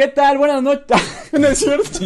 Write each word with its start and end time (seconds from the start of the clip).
¿Qué 0.00 0.08
tal? 0.08 0.38
Buenas 0.38 0.62
noches. 0.62 1.30
¿No 1.38 1.46
es 1.46 1.58
cierto? 1.58 1.98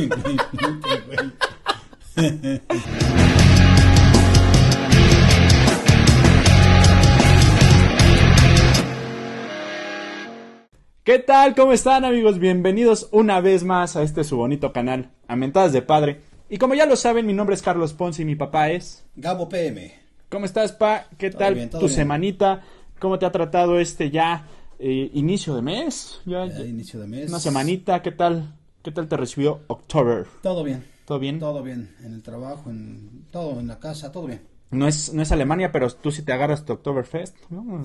¿Qué 11.04 11.20
tal? 11.20 11.54
¿Cómo 11.54 11.72
están 11.72 12.04
amigos? 12.04 12.40
Bienvenidos 12.40 13.08
una 13.12 13.40
vez 13.40 13.62
más 13.62 13.94
a 13.94 14.02
este 14.02 14.24
su 14.24 14.38
bonito 14.38 14.72
canal, 14.72 15.12
Amentadas 15.28 15.72
de 15.72 15.82
Padre. 15.82 16.20
Y 16.50 16.58
como 16.58 16.74
ya 16.74 16.86
lo 16.86 16.96
saben, 16.96 17.26
mi 17.26 17.32
nombre 17.32 17.54
es 17.54 17.62
Carlos 17.62 17.92
Ponce 17.92 18.22
y 18.22 18.24
mi 18.24 18.34
papá 18.34 18.70
es... 18.70 19.06
Gabo 19.14 19.48
PM. 19.48 19.94
¿Cómo 20.30 20.46
estás, 20.46 20.72
pa? 20.72 21.06
¿Qué 21.16 21.30
Todo 21.30 21.38
tal 21.38 21.54
bien, 21.54 21.70
tu 21.70 21.78
bien. 21.78 21.90
semanita? 21.90 22.62
¿Cómo 22.98 23.20
te 23.20 23.26
ha 23.26 23.30
tratado 23.30 23.78
este 23.78 24.10
ya 24.10 24.48
eh, 24.78 25.10
inicio 25.14 25.54
de 25.54 25.62
mes? 25.62 26.20
Ya, 26.26 26.46
Ya, 26.46 26.58
ya- 26.58 26.64
inicio 26.64 27.00
de 27.00 27.06
mes. 27.06 27.28
una 27.28 27.38
semanita, 27.40 28.02
¿qué 28.02 28.12
tal? 28.12 28.56
¿Qué 28.82 28.90
tal 28.90 29.08
te 29.08 29.16
recibió 29.16 29.60
October? 29.68 30.26
Todo 30.42 30.62
bien. 30.64 30.84
¿Todo 31.06 31.18
bien? 31.18 31.38
Todo 31.38 31.62
bien. 31.62 31.94
En 32.02 32.12
el 32.14 32.22
trabajo, 32.22 32.70
en 32.70 33.26
todo, 33.30 33.60
en 33.60 33.66
la 33.66 33.78
casa, 33.78 34.10
todo 34.12 34.26
bien. 34.26 34.42
No 34.70 34.88
es, 34.88 35.12
no 35.14 35.22
es 35.22 35.30
Alemania, 35.32 35.70
pero 35.72 35.88
tú 35.90 36.10
sí 36.10 36.22
te 36.22 36.32
agarras 36.32 36.64
tu 36.64 36.72
Oktoberfest, 36.72 37.36
¿no? 37.50 37.84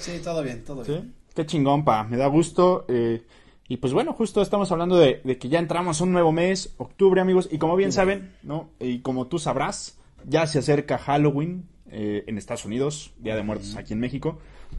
Sí, 0.00 0.12
todo 0.22 0.42
bien, 0.42 0.64
todo 0.64 0.84
Sí. 0.84 0.92
bien. 0.92 1.14
Qué 1.34 1.46
chingón, 1.46 1.84
pa. 1.84 2.04
Me 2.04 2.16
da 2.16 2.26
gusto. 2.26 2.84
eh, 2.88 3.22
y 3.68 3.78
pues 3.78 3.92
bueno, 3.92 4.12
justo 4.12 4.42
estamos 4.42 4.70
hablando 4.72 4.96
de, 4.98 5.20
de 5.24 5.38
que 5.38 5.48
ya 5.48 5.58
entramos 5.58 6.00
a 6.00 6.04
un 6.04 6.12
nuevo 6.12 6.32
mes, 6.32 6.74
octubre, 6.78 7.20
amigos. 7.20 7.48
Y 7.50 7.58
como 7.58 7.76
bien 7.76 7.92
saben, 7.92 8.34
¿no? 8.42 8.70
Y 8.78 9.00
como 9.00 9.26
tú 9.26 9.38
sabrás, 9.38 9.98
ya 10.26 10.46
se 10.46 10.58
acerca 10.58 10.98
Halloween 10.98 11.66
eh, 11.96 12.24
en 12.26 12.38
Estados 12.38 12.64
Unidos, 12.64 13.12
Día 13.18 13.36
de 13.36 13.44
Muertos 13.44 13.76
aquí 13.76 13.92
en 13.92 14.00
México. 14.00 14.38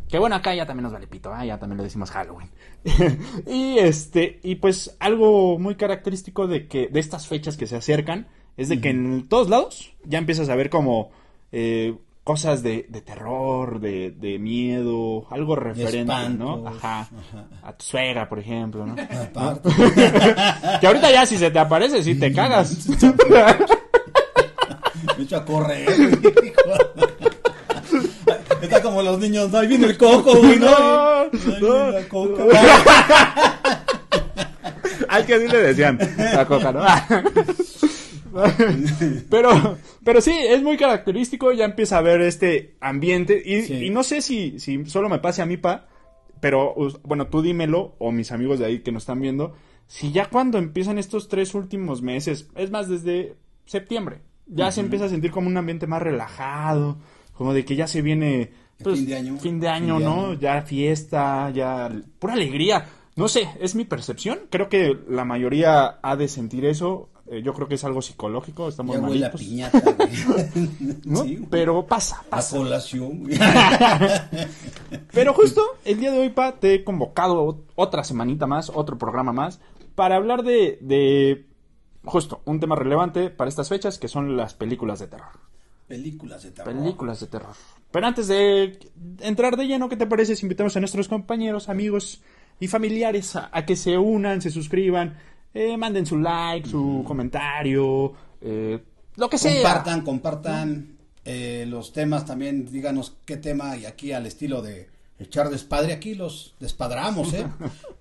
Que 0.10 0.20
bueno, 0.20 0.36
acá 0.36 0.54
ya 0.54 0.66
también 0.66 0.84
nos 0.84 0.92
vale 0.92 1.08
pito, 1.08 1.34
¿ah? 1.34 1.46
ya 1.46 1.58
también 1.58 1.78
le 1.78 1.86
decimos 1.86 2.12
Halloween. 2.12 2.50
y 3.48 3.78
este, 3.80 4.40
y 4.44 4.56
pues 4.56 4.98
algo 5.00 5.58
muy 5.58 5.76
característico 5.76 6.48
de 6.48 6.68
que, 6.68 6.88
de 6.88 7.00
estas 7.00 7.28
fechas 7.28 7.56
que 7.56 7.68
se 7.68 7.78
acercan, 7.78 8.28
es 8.58 8.68
de 8.68 8.82
que 8.82 8.90
en 8.90 9.30
todos 9.30 9.50
lados 9.50 9.94
ya 10.04 10.18
empiezas 10.18 10.50
a 10.50 10.56
ver 10.56 10.70
como 10.70 11.12
eh, 11.54 11.96
cosas 12.26 12.62
de, 12.64 12.86
de 12.90 13.02
terror, 13.02 13.80
de, 13.80 14.12
de 14.12 14.38
miedo, 14.38 15.26
algo 15.30 15.56
referente, 15.56 16.30
¿no? 16.32 16.68
Ajá. 16.68 17.02
ajá. 17.02 17.48
A 17.64 17.72
tu 17.74 17.86
suegra, 17.86 18.28
por 18.28 18.40
ejemplo, 18.40 18.86
¿no? 18.86 18.94
Aparte. 18.94 19.70
que 20.82 20.88
ahorita 20.88 21.12
ya 21.12 21.26
si 21.26 21.38
se 21.38 21.52
te 21.52 21.60
aparece, 21.60 22.04
si 22.04 22.16
te 22.16 22.34
cagas. 22.34 22.90
Me 25.18 25.24
echo 25.24 25.38
a 25.38 25.46
correr. 25.46 25.88
Está 28.66 28.82
como 28.82 29.02
los 29.02 29.20
niños, 29.20 29.52
no, 29.52 29.58
ahí 29.60 29.68
viene 29.68 29.88
el 29.88 29.98
coco, 29.98 30.36
güey, 30.38 30.60
no. 30.60 30.68
No, 30.70 31.22
Ahí 31.32 31.32
no. 31.62 31.68
viene 31.76 31.92
la 31.92 32.08
coca. 32.10 32.44
Ay, 35.10 35.24
que 35.28 35.34
así 35.36 35.48
le 35.48 35.58
decían. 35.58 36.00
La 36.18 36.46
coca, 36.46 36.72
¿no? 36.72 36.84
pero, 39.30 39.78
pero 40.04 40.22
sí, 40.22 40.32
es 40.38 40.62
muy 40.62 40.78
característico, 40.78 41.52
ya 41.54 41.66
empieza 41.66 41.98
a 41.98 42.02
ver 42.02 42.22
este 42.22 42.76
ambiente. 42.82 43.42
Y, 43.44 43.62
Sí. 43.64 43.86
y 43.86 43.90
no 43.90 44.04
sé 44.04 44.22
si, 44.22 44.60
si 44.60 44.86
solo 44.86 45.10
me 45.10 45.20
pase 45.20 45.42
a 45.42 45.46
mí, 45.46 45.58
pa, 45.58 45.88
pero 46.42 46.76
bueno, 47.04 47.28
tú 47.28 47.42
dímelo, 47.42 47.96
o 48.00 48.12
mis 48.12 48.32
amigos 48.32 48.60
de 48.60 48.66
ahí 48.66 48.80
que 48.80 48.92
nos 48.92 49.04
están 49.04 49.22
viendo, 49.22 49.54
si 49.88 50.12
ya 50.12 50.26
cuando 50.30 50.58
empiezan 50.58 50.98
estos 50.98 51.28
tres 51.30 51.54
últimos 51.54 52.02
meses, 52.02 52.50
es 52.56 52.72
más, 52.72 52.90
desde 52.90 53.36
septiembre, 53.66 54.20
ya 54.48 54.72
se 54.72 54.82
empieza 54.82 55.06
a 55.06 55.10
sentir 55.10 55.32
como 55.32 55.48
un 55.48 55.58
ambiente 55.58 55.88
más 55.88 56.02
relajado, 56.02 56.98
como 57.38 57.54
de 57.54 57.66
que 57.66 57.76
ya 57.76 57.88
se 57.88 58.02
viene... 58.02 58.52
pues, 58.84 58.98
Fin 59.00 59.08
de 59.08 59.16
año. 59.16 59.38
Fin 59.38 59.60
de 59.60 59.68
año, 59.70 59.96
Fin 59.98 60.00
de 60.00 60.06
¿no? 60.10 60.26
año. 60.28 60.34
Ya 60.40 60.62
fiesta, 60.62 61.50
ya 61.52 61.92
pura 62.20 62.34
alegría. 62.34 62.88
No 63.16 63.28
sé, 63.28 63.48
es 63.62 63.76
mi 63.76 63.86
percepción. 63.86 64.40
Creo 64.50 64.68
que 64.70 64.98
la 65.10 65.24
mayoría 65.26 66.00
ha 66.02 66.16
de 66.16 66.28
sentir 66.28 66.66
eso. 66.66 67.10
Eh, 67.32 67.42
yo 67.42 67.54
creo 67.54 67.68
que 67.68 67.74
es 67.76 67.84
algo 67.84 68.02
psicológico, 68.04 68.68
estamos 68.68 68.96
Ya 68.98 69.02
huele 69.02 69.26
a 69.26 69.30
malitos. 69.30 69.42
piñata. 69.42 69.82
Sí. 71.24 71.48
Pero 71.50 71.86
pasa, 71.88 72.18
A 72.28 72.30
pasa. 72.36 72.58
colación, 72.58 73.20
güey. 73.24 73.38
Pero 75.12 75.34
justo 75.34 75.62
el 75.86 76.00
día 76.00 76.12
de 76.12 76.20
hoy, 76.20 76.30
Pa, 76.30 76.54
te 76.54 76.74
he 76.76 76.84
convocado 76.84 77.64
otra 77.76 78.04
semanita 78.04 78.48
más, 78.48 78.72
otro 78.74 78.98
programa 78.98 79.32
más, 79.34 79.60
para 79.96 80.16
hablar 80.18 80.44
de, 80.44 80.78
de 80.82 81.46
justo 82.04 82.42
un 82.46 82.60
tema 82.60 82.76
relevante 82.76 83.30
para 83.30 83.50
estas 83.50 83.70
fechas, 83.70 83.98
que 83.98 84.08
son 84.08 84.36
las 84.38 84.54
películas 84.54 85.00
de 85.00 85.08
terror. 85.08 85.32
Películas 85.88 86.44
de 86.44 86.52
terror. 86.52 86.74
Películas 86.74 87.20
de 87.20 87.28
terror. 87.28 87.56
Pero 87.92 88.08
antes 88.08 88.28
de 88.28 88.80
entrar 89.22 89.56
de 89.56 89.68
lleno, 89.68 89.88
¿qué 89.88 89.96
te 89.96 90.08
parece 90.08 90.36
si 90.36 90.46
invitamos 90.46 90.76
a 90.76 90.80
nuestros 90.80 91.08
compañeros, 91.08 91.70
amigos 91.70 92.22
y 92.60 92.68
familiares 92.68 93.36
a, 93.36 93.50
a 93.52 93.66
que 93.66 93.76
se 93.76 93.98
unan, 93.98 94.42
se 94.42 94.50
suscriban, 94.50 95.18
eh, 95.54 95.78
manden 95.78 96.06
su 96.06 96.18
like, 96.18 96.68
su 96.68 97.04
comentario, 97.08 98.14
eh, 98.42 98.84
lo 99.16 99.30
que 99.30 99.38
sea? 99.38 99.54
Compartan, 99.54 100.02
compartan 100.02 100.98
eh, 101.24 101.66
los 101.68 101.94
temas 101.94 102.26
también, 102.26 102.66
díganos 102.72 103.18
qué 103.26 103.38
tema 103.38 103.78
y 103.78 103.86
aquí 103.86 104.12
al 104.12 104.26
estilo 104.26 104.62
de 104.62 104.90
echar 105.20 105.50
despadre, 105.50 105.94
aquí 105.94 106.14
los 106.16 106.56
despadramos, 106.60 107.34
¿eh? 107.34 107.46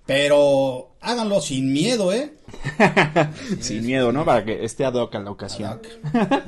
Pero 0.05 0.95
háganlo 1.01 1.41
sin 1.41 1.71
miedo, 1.73 2.11
¿eh? 2.13 2.33
Sin 3.59 3.85
miedo, 3.85 4.11
¿no? 4.11 4.23
Para 4.25 4.45
que 4.45 4.63
esté 4.63 4.85
ad 4.85 4.93
hoc 4.93 5.15
a 5.15 5.19
la 5.19 5.31
ocasión. 5.31 5.81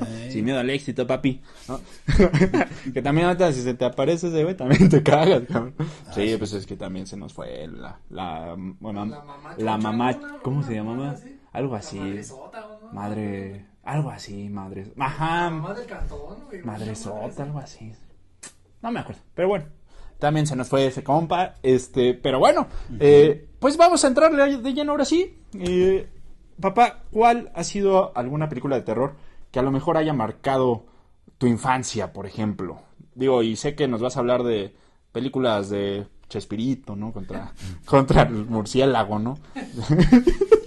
Eh, 0.06 0.28
Sin 0.32 0.44
miedo 0.44 0.58
al 0.60 0.70
éxito, 0.70 1.06
papi. 1.06 1.42
¿no? 1.68 1.80
que 2.94 3.02
también 3.02 3.26
ahorita 3.26 3.52
si 3.52 3.62
se 3.62 3.74
te 3.74 3.84
aparece 3.84 4.28
ese 4.28 4.42
güey, 4.44 4.56
también 4.56 4.88
te 4.88 5.02
cagas, 5.02 5.42
cabrón. 5.48 5.74
Sí, 6.14 6.36
pues 6.38 6.52
es 6.52 6.66
que 6.66 6.76
también 6.76 7.06
se 7.06 7.16
nos 7.16 7.32
fue 7.32 7.66
la, 7.66 7.98
la, 8.10 8.54
bueno, 8.56 9.06
La 9.58 9.76
mamá. 9.76 10.16
¿cómo 10.42 10.62
se 10.62 10.78
¿Algo 10.78 10.92
llamaba? 10.92 11.10
así? 11.12 11.38
Algo 11.52 11.72
La 11.74 11.78
así. 11.80 11.98
madresota. 11.98 12.68
Madre, 12.92 13.66
algo 13.82 14.10
así, 14.10 14.48
madre. 14.48 14.92
La 14.96 15.06
Ajá, 15.06 15.50
mamá 15.50 15.74
del 15.74 15.86
cantón, 15.86 16.44
güey. 16.48 16.62
madre 16.62 16.84
Una 16.86 16.94
sota, 16.94 17.42
algo 17.42 17.58
así. 17.58 17.92
No 18.82 18.92
me 18.92 19.00
acuerdo, 19.00 19.20
pero 19.34 19.48
bueno. 19.48 19.64
También 20.18 20.46
se 20.46 20.56
nos 20.56 20.68
fue 20.68 20.86
ese 20.86 21.04
compa, 21.04 21.54
este, 21.62 22.14
pero 22.14 22.40
bueno, 22.40 22.66
eh, 22.98 23.48
pues 23.60 23.76
vamos 23.76 24.04
a 24.04 24.08
entrarle 24.08 24.58
de 24.58 24.74
lleno 24.74 24.92
ahora 24.92 25.04
sí. 25.04 25.38
Eh, 25.54 26.08
papá, 26.60 27.02
¿cuál 27.12 27.52
ha 27.54 27.62
sido 27.62 28.16
alguna 28.16 28.48
película 28.48 28.74
de 28.76 28.82
terror 28.82 29.14
que 29.52 29.60
a 29.60 29.62
lo 29.62 29.70
mejor 29.70 29.96
haya 29.96 30.12
marcado 30.12 30.86
tu 31.38 31.46
infancia, 31.46 32.12
por 32.12 32.26
ejemplo? 32.26 32.80
Digo, 33.14 33.44
y 33.44 33.54
sé 33.54 33.76
que 33.76 33.86
nos 33.86 34.00
vas 34.00 34.16
a 34.16 34.20
hablar 34.20 34.42
de 34.42 34.74
películas 35.12 35.70
de 35.70 36.06
Chespirito, 36.28 36.96
¿no? 36.96 37.12
Contra, 37.12 37.52
contra 37.84 38.22
el 38.22 38.44
murciélago, 38.46 39.20
¿no? 39.20 39.38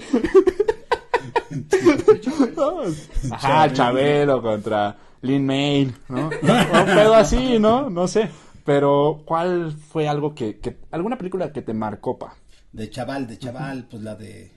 Ajá, 3.31 3.71
Chabelo. 3.71 3.73
Chabelo 3.73 4.41
contra 4.41 4.97
Lin 5.21 5.45
May, 5.45 5.93
¿no? 6.07 6.29
Un 6.29 6.85
pedo 6.85 7.15
así, 7.15 7.59
¿no? 7.59 7.89
No 7.89 8.07
sé. 8.07 8.29
Pero, 8.65 9.23
¿cuál 9.25 9.71
fue 9.71 10.07
algo 10.07 10.35
que, 10.35 10.59
que 10.59 10.77
alguna 10.91 11.17
película 11.17 11.51
que 11.51 11.61
te 11.61 11.73
marcó, 11.73 12.17
pa? 12.17 12.35
De 12.71 12.89
chaval, 12.89 13.27
de 13.27 13.37
chaval, 13.37 13.87
pues 13.89 14.03
la 14.03 14.15
de... 14.15 14.51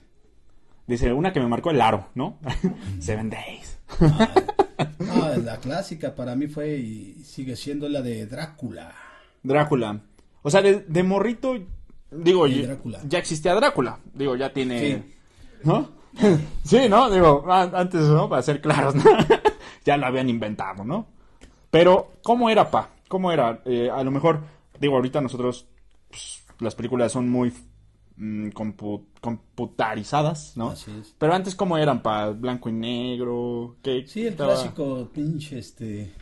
Dice, 0.87 1.11
una 1.11 1.33
que 1.33 1.39
me 1.39 1.47
marcó 1.47 1.71
el 1.71 1.81
aro, 1.81 2.07
¿no? 2.13 2.37
Seven 2.99 3.29
Days. 3.31 3.79
No, 4.99 5.35
la 5.37 5.57
clásica 5.57 6.13
para 6.15 6.35
mí 6.35 6.47
fue 6.47 6.77
y 6.77 7.23
sigue 7.23 7.55
siendo 7.55 7.89
la 7.89 8.01
de 8.01 8.25
Drácula. 8.27 8.93
Drácula. 9.41 9.99
O 10.43 10.49
sea, 10.51 10.61
de, 10.61 10.81
de 10.87 11.03
morrito, 11.03 11.57
digo, 12.11 12.45
ya- 12.47 13.17
existía 13.17 13.55
Drácula. 13.55 13.99
Digo, 14.13 14.35
ya 14.35 14.53
tiene... 14.53 14.79
Sí. 14.79 15.13
¿No? 15.63 15.89
sí, 16.63 16.87
¿no? 16.87 17.09
Digo, 17.09 17.43
antes, 17.51 18.01
¿no? 18.01 18.29
Para 18.29 18.43
ser 18.43 18.61
claros, 18.61 18.93
¿no? 18.95 19.03
ya 19.85 19.97
lo 19.97 20.05
habían 20.05 20.29
inventado, 20.29 20.83
¿no? 20.85 21.07
Pero, 21.71 22.13
¿cómo 22.23 22.49
era, 22.49 22.69
pa? 22.69 22.89
¿Cómo 23.07 23.31
era? 23.31 23.61
Eh, 23.65 23.89
a 23.89 24.03
lo 24.03 24.11
mejor, 24.11 24.41
digo, 24.79 24.95
ahorita 24.95 25.21
nosotros, 25.21 25.67
pues, 26.09 26.43
las 26.59 26.75
películas 26.75 27.11
son 27.11 27.29
muy 27.29 27.53
mm, 28.17 28.47
compu- 28.49 29.05
computarizadas, 29.21 30.55
¿no? 30.57 30.69
Así 30.69 30.91
es. 30.99 31.13
Pero 31.17 31.33
antes, 31.33 31.55
¿cómo 31.55 31.77
eran, 31.77 32.01
pa? 32.01 32.29
Blanco 32.31 32.69
y 32.69 32.73
negro, 32.73 33.77
¿qué? 33.81 34.05
Sí, 34.07 34.21
el 34.21 34.29
estaba? 34.29 34.53
clásico 34.53 35.09
pinche, 35.13 35.59
este... 35.59 36.13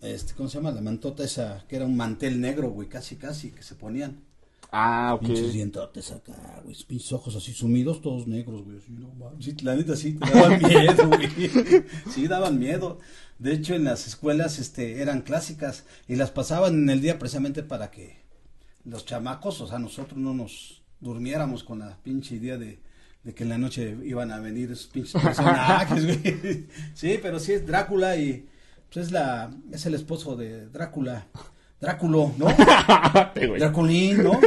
Este, 0.00 0.34
¿cómo 0.34 0.48
se 0.48 0.58
llama? 0.58 0.70
La 0.70 0.82
mantota 0.82 1.24
esa, 1.24 1.64
que 1.66 1.76
era 1.76 1.86
un 1.86 1.96
mantel 1.96 2.38
negro, 2.40 2.68
güey, 2.70 2.88
casi, 2.88 3.16
casi, 3.16 3.52
que 3.52 3.62
se 3.62 3.74
ponían. 3.74 4.22
Ah, 4.76 5.14
ok. 5.14 5.26
Pinches 5.26 5.52
dientotes 5.52 6.10
acá, 6.10 6.60
güey, 6.64 6.76
pinches 6.88 7.12
ojos 7.12 7.36
así 7.36 7.52
sumidos, 7.52 8.02
todos 8.02 8.26
negros, 8.26 8.64
güey, 8.64 8.78
así, 8.78 8.90
no 8.90 9.14
mames. 9.14 9.44
Sí, 9.44 9.54
la 9.62 9.76
neta 9.76 9.94
sí, 9.94 10.14
te 10.14 10.28
daban 10.28 10.60
miedo, 10.68 11.08
güey. 11.08 11.84
Sí, 12.12 12.26
daban 12.26 12.58
miedo. 12.58 12.98
De 13.38 13.52
hecho, 13.52 13.76
en 13.76 13.84
las 13.84 14.08
escuelas, 14.08 14.58
este, 14.58 15.00
eran 15.00 15.22
clásicas 15.22 15.84
y 16.08 16.16
las 16.16 16.32
pasaban 16.32 16.74
en 16.74 16.90
el 16.90 17.00
día 17.00 17.20
precisamente 17.20 17.62
para 17.62 17.92
que 17.92 18.16
los 18.84 19.06
chamacos, 19.06 19.60
o 19.60 19.68
sea, 19.68 19.78
nosotros 19.78 20.18
no 20.18 20.34
nos 20.34 20.82
durmiéramos 20.98 21.62
con 21.62 21.78
la 21.78 21.96
pinche 22.02 22.34
idea 22.34 22.58
de, 22.58 22.80
de 23.22 23.32
que 23.32 23.44
en 23.44 23.50
la 23.50 23.58
noche 23.58 23.96
iban 24.02 24.32
a 24.32 24.40
venir 24.40 24.72
esos 24.72 24.88
pinches 24.88 25.22
personajes, 25.22 26.04
güey. 26.42 26.66
Sí, 26.94 27.20
pero 27.22 27.38
sí 27.38 27.52
es 27.52 27.64
Drácula 27.64 28.16
y 28.16 28.48
pues 28.92 29.06
es 29.06 29.12
la, 29.12 29.54
es 29.70 29.86
el 29.86 29.94
esposo 29.94 30.34
de 30.34 30.66
Drácula. 30.66 31.28
Dráculo, 31.84 32.32
¿no? 32.38 32.46
Draculín, 33.58 34.24
¿no? 34.24 34.32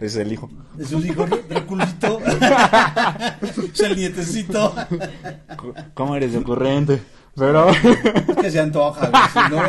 Es 0.00 0.14
el 0.14 0.32
hijo. 0.32 0.48
Es 0.78 0.92
un 0.92 1.04
hijo 1.04 1.26
Draculito. 1.26 2.20
es 3.72 3.80
el 3.80 3.96
nietecito. 3.96 4.72
¿Cómo 5.92 6.14
eres 6.14 6.32
de 6.32 6.38
ocurrente? 6.38 7.02
Pero. 7.34 7.68
Es 7.70 8.36
que 8.40 8.50
se 8.52 8.60
antoja, 8.60 9.10
¿no? 9.50 9.62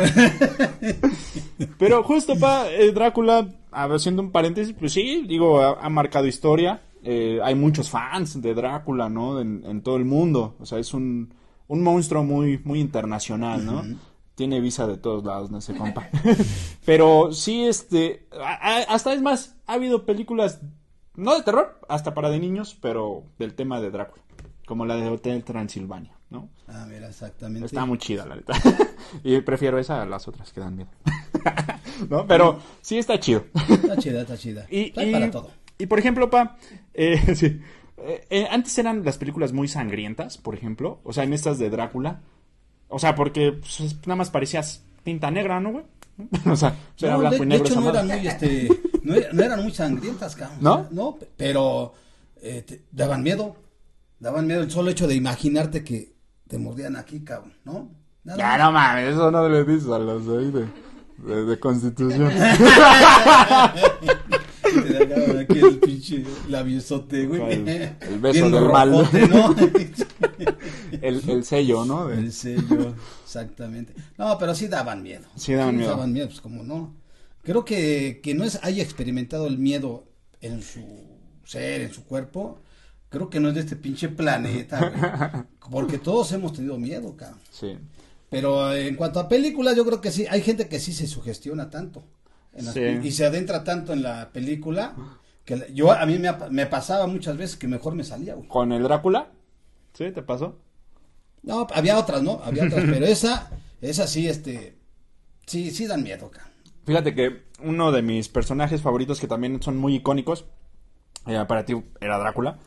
Pero 1.78 2.04
justo 2.04 2.38
pa 2.38 2.70
eh, 2.70 2.92
Drácula, 2.92 3.48
haciendo 3.72 4.22
un 4.22 4.30
paréntesis, 4.30 4.72
pues 4.78 4.92
sí, 4.92 5.24
digo, 5.26 5.60
ha, 5.60 5.84
ha 5.84 5.88
marcado 5.88 6.28
historia. 6.28 6.80
Eh, 7.02 7.40
hay 7.42 7.56
muchos 7.56 7.90
fans 7.90 8.40
de 8.40 8.54
Drácula, 8.54 9.08
¿no? 9.08 9.40
En, 9.40 9.64
en 9.66 9.82
todo 9.82 9.96
el 9.96 10.04
mundo. 10.04 10.54
O 10.60 10.64
sea, 10.64 10.78
es 10.78 10.94
un, 10.94 11.34
un 11.70 11.82
monstruo 11.82 12.24
muy, 12.24 12.60
muy 12.64 12.80
internacional, 12.80 13.64
¿no? 13.64 13.84
Tiene 14.40 14.58
visa 14.62 14.86
de 14.86 14.96
todos 14.96 15.22
lados, 15.22 15.50
no 15.50 15.60
sé, 15.60 15.74
compa. 15.74 16.08
Pero 16.86 17.30
sí, 17.30 17.66
este, 17.66 18.26
hasta 18.88 19.12
es 19.12 19.20
más, 19.20 19.54
ha 19.66 19.74
habido 19.74 20.06
películas, 20.06 20.62
no 21.14 21.36
de 21.36 21.42
terror, 21.42 21.78
hasta 21.90 22.14
para 22.14 22.30
de 22.30 22.38
niños, 22.40 22.74
pero 22.80 23.24
del 23.38 23.52
tema 23.52 23.82
de 23.82 23.90
Drácula. 23.90 24.22
Como 24.66 24.86
la 24.86 24.96
de 24.96 25.06
Hotel 25.10 25.44
Transilvania, 25.44 26.16
¿no? 26.30 26.48
Ah, 26.66 26.86
mira, 26.88 27.08
exactamente. 27.08 27.66
Está 27.66 27.84
muy 27.84 27.98
chida, 27.98 28.24
la 28.24 28.36
neta. 28.36 28.54
y 29.24 29.38
prefiero 29.42 29.78
esa 29.78 30.00
a 30.00 30.06
las 30.06 30.26
otras 30.26 30.50
que 30.54 30.60
dan 30.60 30.74
miedo. 30.74 30.88
¿No? 32.08 32.26
Pero 32.26 32.60
sí 32.80 32.96
está 32.96 33.20
chido. 33.20 33.44
Está 33.68 33.98
chida, 33.98 34.22
está 34.22 34.38
chida. 34.38 34.66
Y, 34.70 34.84
Está 34.84 35.04
y- 35.04 35.12
para 35.12 35.30
todo. 35.30 35.50
y, 35.76 35.84
por 35.84 35.98
ejemplo, 35.98 36.30
pa, 36.30 36.56
eh, 36.94 37.34
sí, 37.36 37.60
eh, 37.98 38.26
eh, 38.30 38.48
antes 38.50 38.78
eran 38.78 39.04
las 39.04 39.18
películas 39.18 39.52
muy 39.52 39.68
sangrientas, 39.68 40.38
por 40.38 40.54
ejemplo. 40.54 40.98
O 41.04 41.12
sea, 41.12 41.24
en 41.24 41.34
estas 41.34 41.58
de 41.58 41.68
Drácula. 41.68 42.22
O 42.90 42.98
sea, 42.98 43.14
porque 43.14 43.52
pues, 43.52 43.80
es- 43.80 43.96
nada 44.06 44.16
más 44.16 44.30
parecías 44.30 44.82
tinta 45.04 45.30
negra, 45.30 45.58
¿no, 45.60 45.72
güey? 45.72 45.84
o 46.46 46.56
sea, 46.56 46.74
era 47.00 47.12
No, 47.14 47.18
blanco 47.20 47.36
de, 47.36 47.36
y 47.36 47.40
de 47.40 47.46
negro 47.46 47.66
hecho 47.66 47.80
no 47.80 47.88
eran 47.90 48.06
muy, 48.06 48.26
este, 48.28 48.68
no, 49.02 49.14
era- 49.14 49.32
no 49.32 49.42
eran 49.42 49.62
muy 49.62 49.72
sangrientas, 49.72 50.36
cabrón. 50.36 50.58
¿No? 50.60 50.86
No, 50.90 51.16
pe- 51.16 51.28
pero 51.36 51.94
eh, 52.42 52.62
te- 52.66 52.82
daban 52.92 53.22
miedo. 53.22 53.56
Daban 54.18 54.46
miedo 54.46 54.60
el 54.62 54.70
solo 54.70 54.90
hecho 54.90 55.06
de 55.08 55.14
imaginarte 55.14 55.82
que 55.82 56.12
te 56.46 56.58
mordían 56.58 56.96
aquí, 56.96 57.20
cabrón, 57.20 57.54
¿no? 57.64 57.88
Nada 58.24 58.38
Ya, 58.38 58.58
no 58.58 58.72
mames, 58.72 59.14
eso 59.14 59.30
no 59.30 59.48
le 59.48 59.64
dices 59.64 59.88
a 59.88 59.98
los 59.98 60.26
de, 60.26 60.38
ahí 60.38 60.50
de, 60.50 60.66
de, 61.34 61.44
de 61.46 61.58
Constitución. 61.58 62.30
Te 64.62 64.96
agarran 65.02 65.38
aquí 65.38 65.58
el 65.58 65.78
pinche 65.78 66.24
labiosote, 66.48 67.26
güey. 67.26 67.52
El- 67.52 67.68
el 67.68 68.18
beso 68.20 68.32
Bien 68.32 68.52
del 68.52 68.68
mal. 68.68 68.90
¿no? 68.92 69.54
el, 71.02 71.28
el 71.28 71.44
sello, 71.44 71.84
¿no? 71.84 72.06
De- 72.08 72.14
el 72.18 72.32
sello, 72.32 72.94
exactamente. 73.24 73.94
No, 74.18 74.36
pero 74.38 74.54
sí 74.54 74.68
daban 74.68 75.02
miedo. 75.02 75.26
Sí 75.36 75.54
daban 75.54 75.76
miedo. 75.76 75.90
daban 75.90 76.12
miedo, 76.12 76.28
pues 76.28 76.40
como 76.40 76.62
no. 76.62 76.94
Creo 77.42 77.64
que, 77.64 78.20
que 78.22 78.34
no 78.34 78.44
es 78.44 78.58
haya 78.62 78.82
experimentado 78.82 79.46
el 79.46 79.58
miedo 79.58 80.04
en 80.40 80.62
su 80.62 80.80
ser, 81.44 81.80
en 81.82 81.92
su 81.92 82.04
cuerpo. 82.04 82.60
Creo 83.08 83.28
que 83.30 83.40
no 83.40 83.48
es 83.48 83.54
de 83.54 83.60
este 83.60 83.76
pinche 83.76 84.08
planeta, 84.08 84.78
güey. 84.78 85.44
Porque 85.70 85.98
todos 85.98 86.30
hemos 86.32 86.52
tenido 86.52 86.78
miedo, 86.78 87.16
cabrón. 87.16 87.40
Sí. 87.50 87.76
Pero 88.28 88.72
eh, 88.72 88.86
en 88.86 88.94
cuanto 88.94 89.18
a 89.18 89.28
películas, 89.28 89.74
yo 89.76 89.84
creo 89.84 90.00
que 90.00 90.12
sí, 90.12 90.26
hay 90.30 90.42
gente 90.42 90.68
que 90.68 90.78
sí 90.78 90.92
se 90.92 91.06
sugestiona 91.08 91.70
tanto. 91.70 92.04
en 92.52 92.66
las 92.66 92.74
Sí. 92.74 92.80
Y 93.02 93.10
se 93.10 93.24
adentra 93.26 93.64
tanto 93.64 93.92
en 93.92 94.02
la 94.02 94.30
película 94.32 94.94
que 95.44 95.66
yo 95.74 95.90
a 95.90 96.06
mí 96.06 96.18
me, 96.18 96.30
me 96.50 96.66
pasaba 96.66 97.06
muchas 97.08 97.36
veces 97.36 97.56
que 97.56 97.66
mejor 97.66 97.94
me 97.96 98.04
salía, 98.04 98.34
güey. 98.34 98.46
¿Con 98.48 98.70
el 98.70 98.82
Drácula? 98.84 99.30
¿Sí? 99.94 100.10
¿Te 100.12 100.22
pasó? 100.22 100.58
No, 101.42 101.66
había 101.74 101.98
otras, 101.98 102.22
¿no? 102.22 102.40
Había 102.44 102.64
otras, 102.64 102.84
pero 102.90 103.06
esa, 103.06 103.50
esa 103.80 104.06
sí, 104.06 104.28
este, 104.28 104.76
sí, 105.46 105.70
sí 105.70 105.86
dan 105.86 106.02
miedo, 106.02 106.30
cabrón. 106.30 106.50
Fíjate 106.84 107.14
que 107.14 107.42
uno 107.62 107.92
de 107.92 108.02
mis 108.02 108.28
personajes 108.28 108.82
favoritos 108.82 109.20
que 109.20 109.26
también 109.28 109.62
son 109.62 109.76
muy 109.76 109.96
icónicos, 109.96 110.44
eh, 111.26 111.42
para 111.48 111.64
ti 111.64 111.74
era 112.00 112.18
Drácula. 112.18 112.58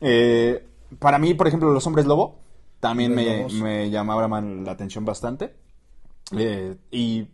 Eh, 0.00 0.66
para 0.98 1.18
mí, 1.18 1.34
por 1.34 1.46
ejemplo, 1.46 1.70
los 1.72 1.86
hombres 1.86 2.06
lobo 2.06 2.40
también 2.80 3.14
me, 3.14 3.46
me 3.62 3.90
llamaban 3.90 4.64
la 4.64 4.72
atención 4.72 5.04
bastante. 5.04 5.54
Eh, 6.36 6.76
y, 6.90 7.26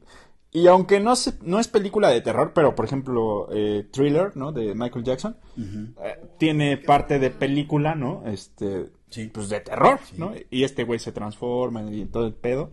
y 0.53 0.67
aunque 0.67 0.99
no, 1.01 1.15
se- 1.17 1.39
no 1.43 1.61
es 1.61 1.69
película 1.69 2.09
de 2.11 2.21
terror, 2.21 2.53
pero 2.55 2.75
por 2.75 2.85
ejemplo, 2.85 3.49
eh, 3.53 3.87
Thriller, 3.93 4.37
¿no? 4.37 4.53
De 4.53 4.75
Michael 4.75 5.05
Jackson, 5.05 5.37
tiene 6.39 6.77
parte 6.77 7.19
de 7.19 7.31
película, 7.31 7.95
¿no? 7.95 8.25
Este, 8.27 8.87
Sí. 9.17 9.31
pues 9.33 9.49
de 9.49 9.61
terror, 9.61 9.99
¿no? 10.17 10.33
Y 10.51 10.65
este 10.65 10.85
güey 10.85 10.99
se 10.99 11.11
transforma 11.13 11.83
y 11.91 12.05
todo 12.05 12.27
el 12.27 12.33
pedo. 12.35 12.71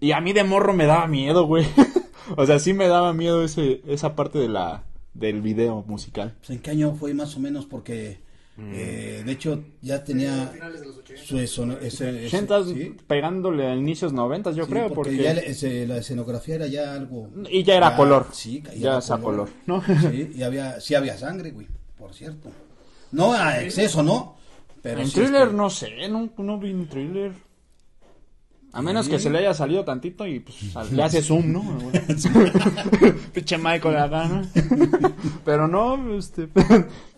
Y 0.00 0.12
a 0.12 0.20
mí 0.20 0.32
de 0.32 0.44
morro 0.44 0.72
me 0.72 0.86
daba 0.86 1.06
miedo, 1.06 1.44
güey. 1.46 1.66
o 2.36 2.46
sea, 2.46 2.58
sí 2.58 2.72
me 2.72 2.88
daba 2.88 3.12
miedo 3.12 3.42
ese, 3.44 3.82
esa 3.86 4.14
parte 4.16 4.38
de 4.38 4.48
la, 4.48 4.84
del 5.14 5.40
video 5.42 5.84
musical. 5.86 6.34
Pues, 6.38 6.50
¿En 6.50 6.58
qué 6.60 6.70
año 6.70 6.94
fue 6.94 7.14
más 7.14 7.36
o 7.36 7.40
menos? 7.40 7.66
Porque, 7.66 8.20
eh, 8.58 9.22
de 9.24 9.32
hecho, 9.32 9.62
ya 9.80 10.02
tenía 10.04 10.48
finales 10.52 10.80
de 10.80 10.86
los 10.86 10.98
80. 10.98 11.22
su 11.24 11.38
eso, 11.38 11.64
ese, 11.80 12.26
ese- 12.26 12.36
80 12.36 12.64
sí, 12.64 12.96
pegándole 13.06 13.66
a 13.66 13.74
inicios 13.74 14.12
90, 14.12 14.50
yo 14.52 14.64
sí, 14.66 14.70
creo, 14.70 14.88
porque, 14.92 15.10
porque... 15.12 15.22
ya 15.22 15.34
le- 15.34 15.50
ese- 15.50 15.86
la 15.86 15.98
escenografía 15.98 16.56
era 16.56 16.66
ya 16.66 16.94
algo... 16.94 17.28
Y 17.50 17.62
ya 17.64 17.76
era 17.76 17.90
ya- 17.90 17.96
color. 17.96 18.26
Sí, 18.32 18.62
Ya 18.78 18.90
era 18.90 18.98
es 18.98 19.10
a 19.10 19.18
color, 19.18 19.48
¿no? 19.66 19.82
Sí, 20.10 20.32
y 20.34 20.42
había, 20.42 20.80
sí 20.80 20.94
había 20.94 21.16
sangre, 21.18 21.50
güey, 21.52 21.66
por 21.98 22.12
cierto. 22.14 22.50
No 23.12 23.32
a 23.34 23.60
exceso, 23.62 24.02
¿no? 24.02 24.36
Pero 24.82 25.00
en 25.00 25.06
sí, 25.06 25.14
thriller 25.20 25.42
este, 25.42 25.54
no 25.56 25.70
sé, 25.70 26.08
no, 26.08 26.30
no 26.38 26.58
vi 26.58 26.72
un 26.72 26.86
thriller. 26.88 27.32
A 28.74 28.80
menos 28.80 29.06
que 29.06 29.18
se 29.18 29.28
le 29.28 29.38
haya 29.38 29.52
salido 29.52 29.84
tantito 29.84 30.26
y 30.26 30.40
pues 30.40 30.74
al- 30.74 30.96
le 30.96 31.02
hace 31.02 31.20
zoom, 31.22 31.52
¿no? 31.52 31.62
Pinche 33.32 33.58
Michael 33.58 33.96
acá, 33.96 34.26
¿no? 34.28 34.42
pero 35.44 35.68
no, 35.68 36.14
este, 36.16 36.48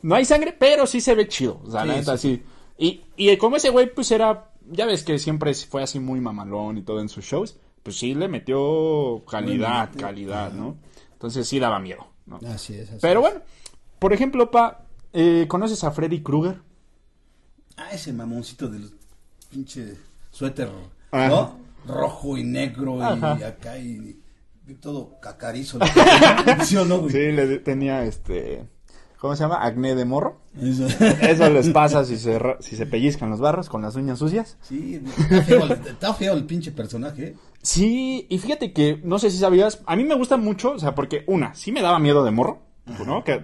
no 0.03 0.15
hay 0.17 0.25
sangre, 0.25 0.55
pero 0.59 0.87
sí 0.87 1.01
se 1.01 1.15
ve 1.15 1.29
chido. 1.29 1.61
O 1.65 1.71
sea, 1.71 1.83
Sí, 1.83 1.89
la 1.89 1.95
neta, 1.97 2.17
sí. 2.19 2.43
sí. 2.79 3.05
Y, 3.17 3.31
y 3.31 3.37
como 3.37 3.55
ese 3.57 3.71
güey, 3.71 3.95
pues 3.95 4.11
era, 4.11 4.51
ya 4.69 4.85
ves 4.85 5.05
que 5.05 5.19
siempre 5.21 5.55
fue 5.55 5.83
así 5.85 6.01
muy 6.01 6.21
mamalón 6.21 6.77
y 6.77 6.83
todo 6.83 7.01
en 7.01 7.09
sus 7.09 7.25
shows, 7.25 7.57
pues 7.85 7.97
sí 7.99 8.15
le 8.15 8.27
metió 8.27 9.23
calidad, 9.31 9.91
calidad, 9.97 10.53
¿no? 10.53 10.77
Entonces 11.13 11.47
sí 11.47 11.61
daba 11.61 11.79
miedo, 11.79 12.05
¿no? 12.27 12.41
Así 12.49 12.75
es, 12.75 12.89
así 12.91 12.99
Pero 13.01 13.21
bueno, 13.21 13.41
por 14.01 14.13
ejemplo, 14.13 14.51
pa, 14.51 14.87
eh, 15.13 15.47
¿conoces 15.47 15.85
a 15.85 15.93
Freddy 15.93 16.21
Krueger? 16.21 16.61
Ah, 17.77 17.91
ese 17.93 18.13
mamoncito 18.13 18.69
del 18.69 18.91
pinche 19.51 19.97
suéter, 20.31 20.69
Ajá. 21.11 21.29
¿no? 21.29 21.59
Rojo 21.87 22.37
y 22.39 22.45
negro 22.45 23.03
Ajá. 23.03 23.37
y 23.39 23.43
acá 23.43 23.79
y, 23.79 24.21
y 24.67 24.75
todo 24.75 25.19
cacarizo. 25.21 25.79
¿Sí 26.65 26.77
o 26.77 26.85
no, 26.85 27.01
güey? 27.01 27.13
Sí, 27.13 27.33
le 27.33 27.59
tenía 27.59 28.05
este. 28.05 28.67
¿Cómo 29.19 29.35
se 29.37 29.43
llama? 29.43 29.65
Acné 29.65 29.95
de 29.95 30.05
morro. 30.05 30.41
Eso. 30.61 30.87
Eso 30.87 31.49
les 31.51 31.69
pasa 31.71 32.05
si 32.05 32.19
se, 32.19 32.39
si 32.61 32.77
se 32.77 32.85
pellizcan 32.85 33.31
los 33.31 33.41
barros 33.41 33.69
con 33.71 33.81
las 33.81 33.97
uñas 33.97 34.19
sucias. 34.19 34.59
Sí, 34.61 35.01
está 35.19 35.43
feo, 35.43 35.65
está 35.73 36.15
feo 36.15 36.35
el 36.35 36.45
pinche 36.45 36.73
personaje. 36.73 37.29
¿eh? 37.29 37.35
Sí, 37.63 38.27
y 38.29 38.39
fíjate 38.39 38.75
que, 38.75 39.01
no 39.03 39.19
sé 39.19 39.31
si 39.31 39.39
sabías, 39.39 39.81
a 39.87 39.97
mí 39.97 40.05
me 40.05 40.15
gusta 40.15 40.37
mucho, 40.37 40.73
o 40.73 40.79
sea, 40.79 40.95
porque 40.95 41.25
una, 41.27 41.55
sí 41.55 41.73
me 41.73 41.81
daba 41.81 41.99
miedo 41.99 42.23
de 42.23 42.31
morro, 42.33 42.61
¿no? 43.07 43.25
Que, 43.25 43.43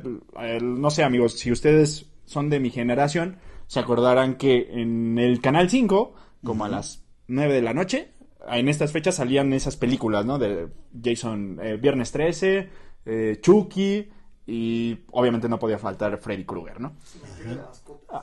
no 0.60 0.90
sé, 0.90 1.02
amigos, 1.02 1.38
si 1.38 1.50
ustedes 1.50 2.04
son 2.26 2.50
de 2.50 2.60
mi 2.60 2.68
generación, 2.68 3.38
se 3.70 3.78
acordarán 3.78 4.34
que 4.34 4.66
en 4.72 5.16
el 5.16 5.40
Canal 5.40 5.70
5, 5.70 6.12
como 6.44 6.64
a 6.64 6.68
las 6.68 7.04
9 7.28 7.54
de 7.54 7.62
la 7.62 7.72
noche, 7.72 8.08
en 8.48 8.68
estas 8.68 8.90
fechas 8.90 9.14
salían 9.14 9.52
esas 9.52 9.76
películas, 9.76 10.26
¿no? 10.26 10.40
De 10.40 10.70
Jason, 11.00 11.60
eh, 11.62 11.76
Viernes 11.76 12.10
13, 12.10 12.68
eh, 13.06 13.38
Chucky, 13.40 14.08
y 14.44 14.98
obviamente 15.12 15.48
no 15.48 15.60
podía 15.60 15.78
faltar 15.78 16.18
Freddy 16.18 16.44
Krueger, 16.44 16.80
¿no? 16.80 16.96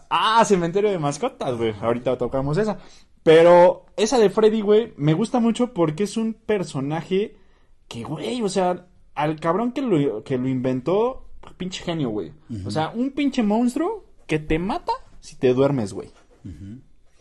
Ah, 0.09 0.43
Cementerio 0.43 0.89
de 0.89 0.99
Mascotas, 0.99 1.55
güey. 1.55 1.73
Ahorita 1.79 2.17
tocamos 2.17 2.57
esa. 2.57 2.79
Pero 3.23 3.85
esa 3.95 4.19
de 4.19 4.29
Freddy, 4.29 4.59
güey, 4.59 4.93
me 4.97 5.13
gusta 5.13 5.39
mucho 5.39 5.73
porque 5.73 6.03
es 6.03 6.17
un 6.17 6.33
personaje 6.33 7.37
que, 7.87 8.03
güey, 8.03 8.41
o 8.41 8.49
sea, 8.49 8.87
al 9.15 9.39
cabrón 9.39 9.71
que 9.71 9.81
lo, 9.81 10.25
que 10.25 10.37
lo 10.37 10.49
inventó, 10.49 11.29
pinche 11.55 11.85
genio, 11.85 12.09
güey. 12.09 12.33
O 12.65 12.69
sea, 12.69 12.89
un 12.89 13.11
pinche 13.11 13.43
monstruo 13.43 14.03
que 14.27 14.39
te 14.39 14.59
mata 14.59 14.91
si 15.27 15.35
te 15.35 15.53
duermes, 15.53 15.91
güey. 15.91 16.09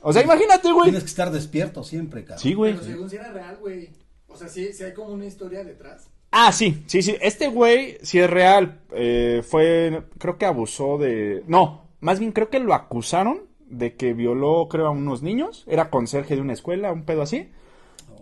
O 0.00 0.12
sea, 0.12 0.22
imagínate, 0.22 0.70
güey. 0.70 0.84
Tienes 0.84 1.02
que 1.02 1.08
estar 1.08 1.32
despierto 1.32 1.82
siempre, 1.82 2.22
cabrón. 2.22 2.38
Sí, 2.40 2.54
güey. 2.54 2.74
Pero 2.74 2.84
según 2.84 3.10
si 3.10 3.16
era 3.16 3.32
real, 3.32 3.56
güey. 3.56 3.90
O 4.28 4.36
sea, 4.36 4.48
sí, 4.48 4.72
sí 4.72 4.84
hay 4.84 4.94
como 4.94 5.08
una 5.08 5.26
historia 5.26 5.64
detrás. 5.64 6.08
Ah, 6.30 6.52
sí, 6.52 6.84
sí, 6.86 7.02
sí. 7.02 7.16
Este 7.20 7.48
güey, 7.48 7.98
si 8.02 8.20
es 8.20 8.30
real, 8.30 8.80
eh, 8.92 9.42
fue, 9.44 10.04
creo 10.18 10.38
que 10.38 10.46
abusó 10.46 10.98
de... 10.98 11.42
No, 11.48 11.88
más 11.98 12.20
bien 12.20 12.30
creo 12.30 12.48
que 12.48 12.60
lo 12.60 12.74
acusaron 12.74 13.40
de 13.66 13.96
que 13.96 14.12
violó, 14.12 14.68
creo, 14.68 14.86
a 14.86 14.90
unos 14.90 15.22
niños. 15.22 15.64
Era 15.66 15.90
conserje 15.90 16.36
de 16.36 16.42
una 16.42 16.52
escuela, 16.52 16.92
un 16.92 17.02
pedo 17.02 17.22
así. 17.22 17.50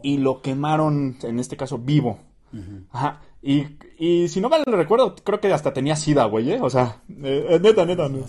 Y 0.02 0.16
lo 0.16 0.40
quemaron, 0.40 1.18
en 1.22 1.38
este 1.38 1.58
caso, 1.58 1.76
vivo. 1.76 2.20
Ajá. 2.90 3.20
Y, 3.42 3.66
y 3.98 4.28
si 4.28 4.40
no 4.40 4.48
mal 4.48 4.62
recuerdo, 4.66 5.14
creo 5.16 5.40
que 5.40 5.52
hasta 5.52 5.72
tenía 5.72 5.96
sida, 5.96 6.24
güey, 6.24 6.52
¿eh? 6.52 6.58
O 6.60 6.70
sea, 6.70 7.02
eh, 7.22 7.46
eh, 7.50 7.60
neta, 7.60 7.84
neta, 7.84 8.08
no. 8.08 8.24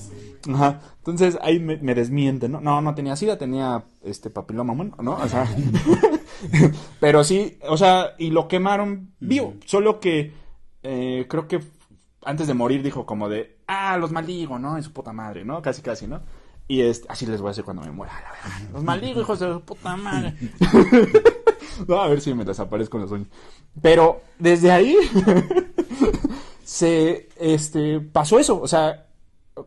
Ajá. 0.53 0.81
Entonces 0.97 1.37
ahí 1.41 1.59
me, 1.59 1.77
me 1.77 1.95
desmienten, 1.95 2.51
¿no? 2.51 2.61
No, 2.61 2.81
no 2.81 2.93
tenía 2.93 3.15
sida, 3.15 3.37
tenía 3.37 3.85
este 4.03 4.29
papiloma 4.29 4.73
humano, 4.73 4.95
¿no? 5.01 5.15
O 5.15 5.27
sea, 5.27 5.47
pero 6.99 7.23
sí, 7.23 7.57
o 7.67 7.77
sea, 7.77 8.13
y 8.17 8.29
lo 8.29 8.47
quemaron 8.47 9.13
vivo. 9.19 9.55
Solo 9.65 9.99
que 9.99 10.33
eh, 10.83 11.25
creo 11.27 11.47
que 11.47 11.61
antes 12.23 12.47
de 12.47 12.53
morir 12.53 12.83
dijo 12.83 13.05
como 13.05 13.29
de, 13.29 13.57
ah, 13.67 13.97
los 13.97 14.11
maldigo, 14.11 14.59
¿no? 14.59 14.77
En 14.77 14.83
su 14.83 14.93
puta 14.93 15.13
madre, 15.13 15.45
¿no? 15.45 15.61
Casi, 15.61 15.81
casi, 15.81 16.07
¿no? 16.07 16.21
Y 16.67 16.81
este, 16.81 17.07
así 17.09 17.25
les 17.25 17.41
voy 17.41 17.49
a 17.49 17.51
decir 17.51 17.63
cuando 17.63 17.83
me 17.83 17.91
muera, 17.91 18.13
la 18.13 18.31
verdad. 18.31 18.71
Los 18.73 18.83
maldigo, 18.83 19.21
hijos 19.21 19.39
de 19.39 19.53
su 19.53 19.61
puta 19.61 19.95
madre. 19.95 20.35
no, 21.87 22.01
a 22.01 22.07
ver 22.07 22.21
si 22.21 22.33
me 22.33 22.45
desaparezco 22.45 22.97
en 22.97 23.01
los 23.01 23.09
sueños. 23.09 23.27
Pero 23.81 24.21
desde 24.39 24.71
ahí 24.71 24.95
se, 26.63 27.29
este, 27.37 27.99
pasó 27.99 28.39
eso, 28.39 28.61
o 28.61 28.67
sea, 28.67 29.07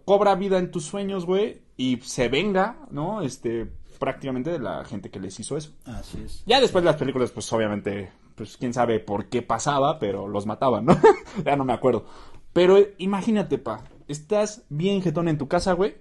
cobra 0.05 0.35
vida 0.35 0.59
en 0.59 0.71
tus 0.71 0.85
sueños, 0.85 1.27
güey, 1.27 1.63
y 1.77 1.99
se 1.99 2.29
venga, 2.29 2.87
¿no? 2.91 3.23
Este, 3.23 3.71
prácticamente 3.99 4.51
de 4.51 4.59
la 4.59 4.85
gente 4.85 5.11
que 5.11 5.21
les 5.21 5.39
hizo 5.39 5.57
eso. 5.57 5.73
Así 5.85 6.23
es. 6.25 6.43
Ya 6.47 6.61
después 6.61 6.83
de 6.83 6.91
las 6.91 6.97
películas, 6.97 7.31
pues 7.31 7.53
obviamente, 7.53 8.11
pues 8.35 8.57
quién 8.57 8.73
sabe 8.73 9.01
por 9.01 9.27
qué 9.27 9.43
pasaba, 9.43 9.99
pero 9.99 10.29
los 10.29 10.47
mataban, 10.47 10.85
¿no? 10.87 10.99
ya 11.45 11.57
no 11.57 11.65
me 11.65 11.73
acuerdo. 11.73 12.07
Pero 12.53 12.79
imagínate, 12.99 13.59
pa, 13.59 13.85
estás 14.09 14.65
bien 14.69 15.03
jetón 15.03 15.29
en 15.29 15.39
tu 15.39 15.49
casa, 15.49 15.73
güey, 15.75 15.97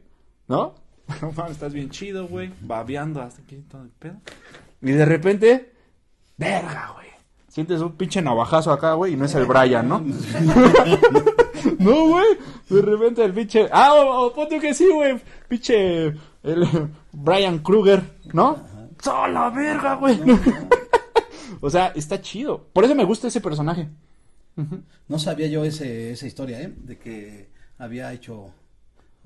¿no? 0.48 0.76
Estás 1.50 1.74
bien 1.74 1.90
chido, 1.90 2.28
güey, 2.28 2.52
babeando 2.62 3.22
hasta 3.22 3.42
aquí 3.42 3.58
todo 3.70 3.84
el 3.84 3.90
pedo. 3.90 4.18
Y 4.82 4.92
de 4.92 5.06
repente, 5.06 5.74
verga, 6.38 6.92
güey. 6.94 7.08
Sientes 7.48 7.82
un 7.82 7.94
pinche 7.94 8.22
navajazo 8.22 8.72
acá, 8.72 8.94
güey, 8.94 9.14
y 9.14 9.16
no 9.16 9.26
es 9.26 9.36
el 9.36 9.46
Brian, 9.46 9.88
¿no? 9.88 10.00
no, 11.80 12.08
güey. 12.08 12.38
De 12.70 12.82
repente 12.82 13.24
el 13.24 13.34
pinche. 13.34 13.68
Ah, 13.72 13.94
o, 13.94 14.28
o 14.28 14.34
ponte 14.34 14.60
que 14.60 14.74
sí, 14.74 14.88
güey. 14.94 15.20
Pinche. 15.48 16.14
El 16.44 16.90
Brian 17.12 17.60
Kruger, 17.60 18.04
¿no? 18.34 18.58
¡Sola 19.02 19.50
verga, 19.50 19.96
güey! 19.96 20.20
o 21.62 21.70
sea, 21.70 21.88
está 21.96 22.22
chido. 22.22 22.68
Por 22.74 22.86
eso 22.86 22.96
me 22.96 23.04
gusta 23.04 23.28
ese 23.28 23.42
personaje. 23.42 23.90
No 25.08 25.20
sabía 25.20 25.48
yo 25.48 25.64
ese, 25.64 26.12
esa 26.12 26.26
historia, 26.26 26.62
¿eh? 26.62 26.74
De 26.76 26.98
que 26.98 27.50
había 27.78 28.12
hecho 28.14 28.52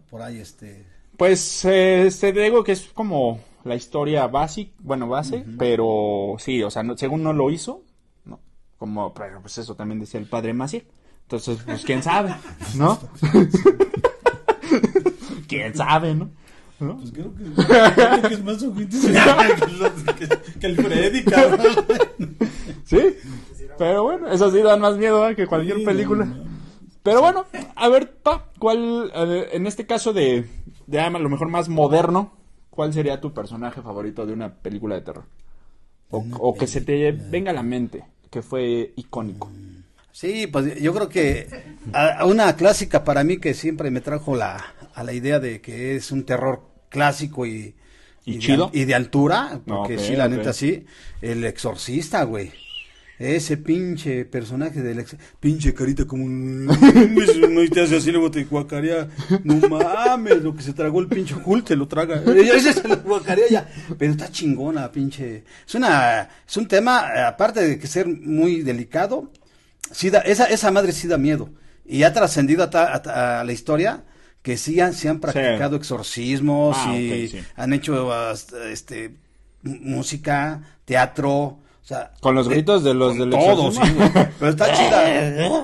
por 0.09 0.21
ahí 0.21 0.39
este... 0.39 0.85
Pues 1.15 1.63
eh, 1.65 2.09
te 2.19 2.33
digo 2.33 2.63
que 2.63 2.73
es 2.73 2.89
como 2.93 3.39
la 3.63 3.75
historia 3.75 4.27
básica, 4.27 4.71
bueno, 4.79 5.07
base, 5.07 5.45
pero 5.57 6.35
sí, 6.39 6.61
o 6.63 6.71
sea, 6.71 6.83
no- 6.83 6.97
según 6.97 7.23
no 7.23 7.33
lo 7.33 7.49
hizo, 7.51 7.83
¿no? 8.25 8.39
Como, 8.77 9.13
pero 9.13 9.41
pues 9.41 9.57
eso 9.57 9.75
también 9.75 9.99
decía 9.99 10.19
el 10.19 10.27
padre 10.27 10.53
Maciel. 10.53 10.85
Entonces, 11.23 11.59
pues 11.65 11.83
quién 11.85 12.03
sabe, 12.03 12.35
¿no? 12.75 12.99
quién 15.47 15.75
sabe, 15.75 16.15
¿no? 16.15 16.29
¿No? 16.79 16.97
Pues 16.97 17.11
creo 17.11 17.31
que, 17.35 17.43
creo 17.93 18.21
que 18.23 18.33
es 18.33 18.43
más 18.43 18.63
ojito 18.63 18.97
que, 18.99 20.27
que- 20.27 20.59
que 20.59 20.67
el 20.67 20.75
Freddy, 20.77 21.23
cabrón. 21.23 21.85
Sí, 22.85 22.99
pero 23.77 24.03
bueno, 24.03 24.27
eso 24.29 24.49
sí 24.51 24.61
dan 24.63 24.81
más 24.81 24.97
miedo 24.97 25.27
¿eh? 25.29 25.35
que 25.35 25.45
cualquier 25.45 25.77
Sí, 25.77 25.85
película. 25.85 26.25
no, 26.25 26.35
no. 26.35 26.43
Pero 27.03 27.21
bueno, 27.21 27.45
a 27.75 27.89
ver, 27.89 28.15
pa, 28.21 28.45
¿cuál, 28.59 29.11
eh, 29.13 29.49
en 29.53 29.67
este 29.67 29.85
caso 29.85 30.11
de, 30.13 30.47
de 30.87 30.99
a 30.99 31.09
lo 31.09 31.29
mejor 31.29 31.49
más 31.49 31.69
moderno, 31.69 32.33
cuál 32.71 32.91
sería 32.93 33.21
tu 33.21 33.33
personaje 33.33 33.81
favorito 33.83 34.25
de 34.25 34.33
una 34.33 34.51
película 34.55 34.95
de 34.95 35.01
terror? 35.01 35.25
O, 36.11 36.55
que 36.57 36.67
se 36.67 36.81
te 36.81 37.11
venga 37.11 37.51
a 37.51 37.53
la 37.53 37.63
mente, 37.63 38.03
que 38.29 38.41
fue 38.41 38.91
icónico. 38.97 39.49
Sí, 40.11 40.47
pues 40.47 40.81
yo 40.81 40.93
creo 40.93 41.09
que 41.09 41.47
a- 41.93 42.25
una 42.25 42.55
clásica 42.55 43.03
para 43.03 43.23
mí 43.23 43.37
que 43.37 43.53
siempre 43.53 43.91
me 43.91 44.01
trajo 44.01 44.35
la, 44.35 44.63
a 44.93 45.03
la 45.03 45.13
idea 45.13 45.39
de 45.39 45.61
que 45.61 45.95
es 45.95 46.11
un 46.11 46.25
terror 46.25 46.63
clásico 46.89 47.45
y, 47.45 47.75
¿Y 48.25 48.33
de 48.33 48.39
chido? 48.39 48.65
al- 48.65 48.75
y 48.75 48.85
de 48.85 48.95
altura, 48.95 49.61
porque 49.65 49.95
Ok, 49.95 50.01
sí, 50.01 50.15
la 50.15 50.27
neta 50.27 50.53
sí, 50.53 50.85
el 51.21 51.45
exorcista, 51.45 52.23
güey. 52.23 52.51
Ese 53.23 53.57
pinche 53.57 54.25
personaje 54.25 54.81
del 54.81 54.99
ex... 54.99 55.15
Pinche 55.39 55.73
carita 55.75 56.05
como 56.05 56.25
un... 56.25 56.65
No 57.51 57.69
te 57.69 57.81
hace 57.81 57.97
así, 57.97 58.11
luego 58.11 58.31
te 58.31 58.45
guacarea. 58.45 59.07
No 59.43 59.55
mames, 59.69 60.41
lo 60.41 60.55
que 60.55 60.63
se 60.63 60.73
tragó 60.73 60.99
el 61.01 61.07
pinche 61.07 61.35
Hulk 61.45 61.69
lo 61.71 61.87
traga. 61.87 62.15
Ese 62.35 62.73
se 62.73 62.87
lo 62.87 62.97
guacarea 62.97 63.45
ya. 63.49 63.69
Pero 63.97 64.11
está 64.11 64.31
chingona, 64.31 64.91
pinche... 64.91 65.43
Es 65.67 65.75
una... 65.75 66.27
Es 66.47 66.57
un 66.57 66.67
tema, 66.67 67.27
aparte 67.27 67.61
de 67.67 67.77
que 67.77 67.85
ser 67.87 68.07
muy 68.07 68.61
delicado, 68.63 69.31
sí 69.91 70.09
da- 70.09 70.21
esa, 70.21 70.45
esa 70.45 70.71
madre 70.71 70.91
sí 70.91 71.07
da 71.07 71.17
miedo. 71.19 71.49
Y 71.85 72.03
ha 72.03 72.13
trascendido 72.13 72.63
a, 72.63 72.67
a- 72.69 73.43
la 73.43 73.51
historia 73.53 74.03
que 74.41 74.57
sí 74.57 74.79
han, 74.79 74.93
se 74.95 75.07
han 75.09 75.19
practicado 75.19 75.75
exorcismos 75.75 76.75
Ah, 76.79 76.97
y 76.97 77.25
ok, 77.25 77.31
sí. 77.31 77.39
han 77.55 77.73
hecho 77.73 78.33
este 78.71 79.15
música, 79.63 80.61
teatro, 80.85 81.59
o 81.83 81.87
sea, 81.93 82.11
Con 82.21 82.35
los 82.35 82.47
gritos 82.47 82.83
de 82.83 82.93
los 82.93 83.17
del 83.17 83.31
todo, 83.31 83.69
exorcismo. 83.69 84.05
sí. 84.05 84.11
Pero 84.39 84.51
está 84.51 84.71
chida, 84.73 85.09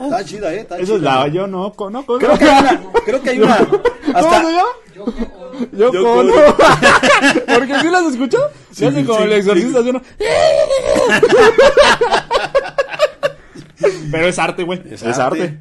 está 0.04 0.26
chida, 0.26 0.54
eh, 0.54 0.60
está 0.62 0.78
Eso 0.80 0.96
es 0.96 1.02
la 1.02 1.28
yo 1.28 1.46
no, 1.48 1.72
con- 1.74 1.94
no, 1.94 2.06
con- 2.06 2.20
Creo 2.20 2.38
que 2.38 2.46
hay 2.50 2.60
una, 2.60 2.82
creo 3.06 3.22
que 3.22 3.30
hay 3.30 3.40
una 3.40 3.58
¿Cómo 3.68 3.82
hasta? 4.16 4.42
Yo, 4.52 4.66
Yo 5.74 5.92
Yo 5.94 6.04
con- 6.04 6.28
con- 6.30 6.36
Porque 7.56 7.80
si 7.80 7.88
las 7.90 8.04
escuchó, 8.06 8.38
Sí, 8.72 8.76
se 8.80 8.88
hace 8.88 9.06
como 9.06 9.20
sí, 9.20 9.24
el 9.26 9.34
exorcista, 9.34 9.78
sí. 9.80 9.84
¿sí 9.84 9.90
o 9.90 9.94
no? 9.94 10.02
Pero 14.12 14.28
es 14.28 14.40
arte, 14.40 14.64
güey. 14.64 14.82
Es, 14.90 15.04
arte. 15.04 15.60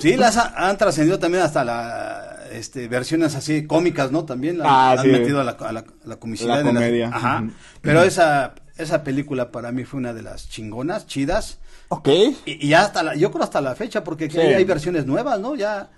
Sí, 0.00 0.16
las 0.16 0.36
ha- 0.36 0.54
han 0.68 0.76
trascendido 0.78 1.18
también 1.18 1.42
hasta 1.44 1.64
la 1.64 2.27
este 2.52 2.88
versiones 2.88 3.34
así 3.34 3.66
cómicas, 3.66 4.10
¿no? 4.12 4.24
También 4.24 4.58
la, 4.58 4.90
Ah, 4.90 4.94
la 4.96 5.02
sí. 5.02 5.08
han 5.08 5.20
metido 5.20 5.40
a 5.40 5.44
la, 5.44 5.52
a 5.52 5.72
la, 5.72 5.80
a 5.80 5.84
la 6.04 6.16
comicidad. 6.16 6.56
La 6.58 6.62
comedia. 6.62 7.08
ajá. 7.12 7.48
Pero 7.82 8.02
esa 8.02 8.54
esa 8.76 9.02
película 9.02 9.50
para 9.50 9.72
mí 9.72 9.84
fue 9.84 9.98
una 9.98 10.12
de 10.12 10.22
las 10.22 10.48
chingonas, 10.48 11.06
chidas. 11.06 11.58
Ok. 11.88 12.08
Y, 12.08 12.66
y 12.66 12.68
ya 12.68 12.82
hasta 12.82 13.02
la, 13.02 13.16
yo 13.16 13.30
creo 13.32 13.42
hasta 13.42 13.60
la 13.60 13.74
fecha, 13.74 14.04
porque 14.04 14.30
Sí. 14.30 14.38
hay, 14.38 14.54
hay 14.54 14.64
versiones 14.64 15.04
nuevas, 15.06 15.40
¿no? 15.40 15.56
Ya. 15.56 15.90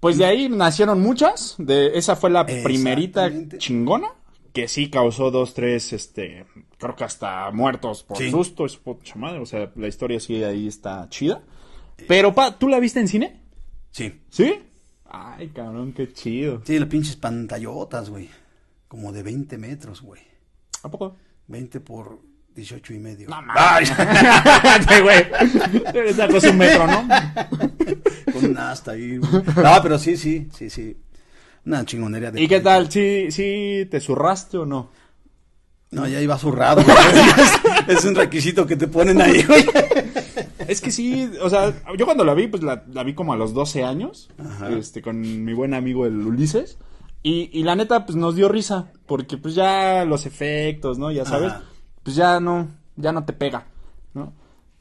Pues 0.00 0.16
de 0.18 0.24
ahí 0.26 0.48
nacieron 0.48 1.00
muchas. 1.00 1.54
De 1.58 1.98
esa 1.98 2.16
fue 2.16 2.30
la 2.30 2.44
primerita 2.46 3.30
chingona. 3.58 4.08
Que 4.52 4.68
sí 4.68 4.88
causó 4.88 5.30
dos, 5.30 5.52
tres, 5.54 5.92
este. 5.92 6.46
Creo 6.78 6.94
que 6.94 7.04
hasta 7.04 7.50
muertos 7.50 8.04
por 8.04 8.18
Sí. 8.18 8.30
susto. 8.30 8.64
Es 8.66 8.76
pucha 8.76 9.16
madre. 9.16 9.40
O 9.40 9.46
sea, 9.46 9.70
la 9.74 9.88
historia 9.88 10.20
sí 10.20 10.44
ahí 10.44 10.68
está 10.68 11.08
chida. 11.08 11.42
Pero, 12.06 12.34
pa, 12.34 12.56
¿tú 12.58 12.68
la 12.68 12.78
viste 12.78 13.00
en 13.00 13.08
cine? 13.08 13.40
Sí. 13.90 14.20
¿Sí? 14.30 14.54
Ay, 15.10 15.48
cabrón, 15.48 15.92
qué 15.92 16.12
chido. 16.12 16.62
Sí, 16.64 16.78
las 16.78 16.88
pinches 16.88 17.16
pantallotas, 17.16 18.10
güey. 18.10 18.28
Como 18.88 19.12
de 19.12 19.22
20 19.22 19.58
metros, 19.58 20.02
güey. 20.02 20.22
¿A 20.82 20.90
poco? 20.90 21.16
20 21.48 21.80
por 21.80 22.20
18 22.54 22.94
y 22.94 22.98
medio. 22.98 23.28
No 23.28 23.42
mames. 23.42 23.92
Güey. 25.02 26.30
Cosa 26.30 26.50
un 26.50 26.58
metro, 26.58 26.86
¿no? 26.86 27.08
Con 28.32 28.44
un 28.46 28.58
asta 28.58 28.92
ahí. 28.92 29.18
güey. 29.18 29.32
No, 29.56 29.82
pero 29.82 29.98
sí, 29.98 30.16
sí, 30.16 30.48
sí, 30.56 30.70
sí. 30.70 30.96
Una 31.66 31.84
chingonería 31.84 32.30
de 32.30 32.42
¿Y 32.42 32.48
qué 32.48 32.60
tal? 32.60 32.90
¿Sí, 32.90 33.30
sí 33.30 33.86
te 33.90 34.00
zurraste 34.00 34.58
o 34.58 34.66
no? 34.66 34.90
No, 35.90 36.06
ya 36.08 36.20
iba 36.20 36.36
zurrado. 36.38 36.82
güey. 36.82 36.96
es, 37.88 37.98
es 37.98 38.04
un 38.04 38.14
requisito 38.16 38.66
que 38.66 38.76
te 38.76 38.88
ponen 38.88 39.20
ahí, 39.20 39.42
güey. 39.44 39.64
Es 40.68 40.80
que 40.80 40.90
sí, 40.90 41.30
o 41.40 41.50
sea, 41.50 41.72
yo 41.96 42.04
cuando 42.04 42.24
la 42.24 42.34
vi, 42.34 42.46
pues 42.48 42.62
la, 42.62 42.84
la 42.90 43.02
vi 43.02 43.14
como 43.14 43.32
a 43.32 43.36
los 43.36 43.54
12 43.54 43.84
años, 43.84 44.30
Ajá. 44.38 44.70
este, 44.70 45.02
con 45.02 45.20
mi 45.44 45.52
buen 45.52 45.74
amigo 45.74 46.06
el 46.06 46.26
Ulises, 46.26 46.78
y, 47.22 47.50
y 47.52 47.62
la 47.62 47.74
neta, 47.74 48.04
pues 48.04 48.16
nos 48.16 48.36
dio 48.36 48.48
risa, 48.48 48.92
porque 49.06 49.38
pues 49.38 49.54
ya 49.54 50.04
los 50.04 50.26
efectos, 50.26 50.98
¿no? 50.98 51.10
Ya 51.10 51.24
sabes, 51.24 51.52
Ajá. 51.52 51.62
pues 52.02 52.16
ya 52.16 52.38
no, 52.40 52.68
ya 52.96 53.12
no 53.12 53.24
te 53.24 53.32
pega, 53.32 53.66
¿no? 54.12 54.32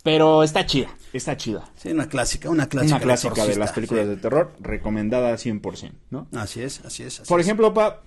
Pero 0.04 0.44
está 0.44 0.66
chida, 0.66 0.90
está 1.13 1.38
chida. 1.38 1.63
Sí, 1.75 1.90
una 1.90 2.10
clásica, 2.10 2.50
una 2.50 2.68
clásica. 2.68 2.98
Una 2.98 3.04
clásica 3.04 3.46
de 3.46 3.56
las 3.56 3.72
películas 3.72 4.04
sí. 4.04 4.10
de 4.10 4.18
terror, 4.18 4.52
recomendada 4.60 5.34
100%, 5.36 5.94
¿no? 6.10 6.28
Así 6.36 6.62
es, 6.62 6.84
así 6.84 7.04
es. 7.04 7.22
así 7.22 7.30
Por 7.30 7.40
es. 7.40 7.46
ejemplo, 7.46 7.74
pa, 7.74 8.02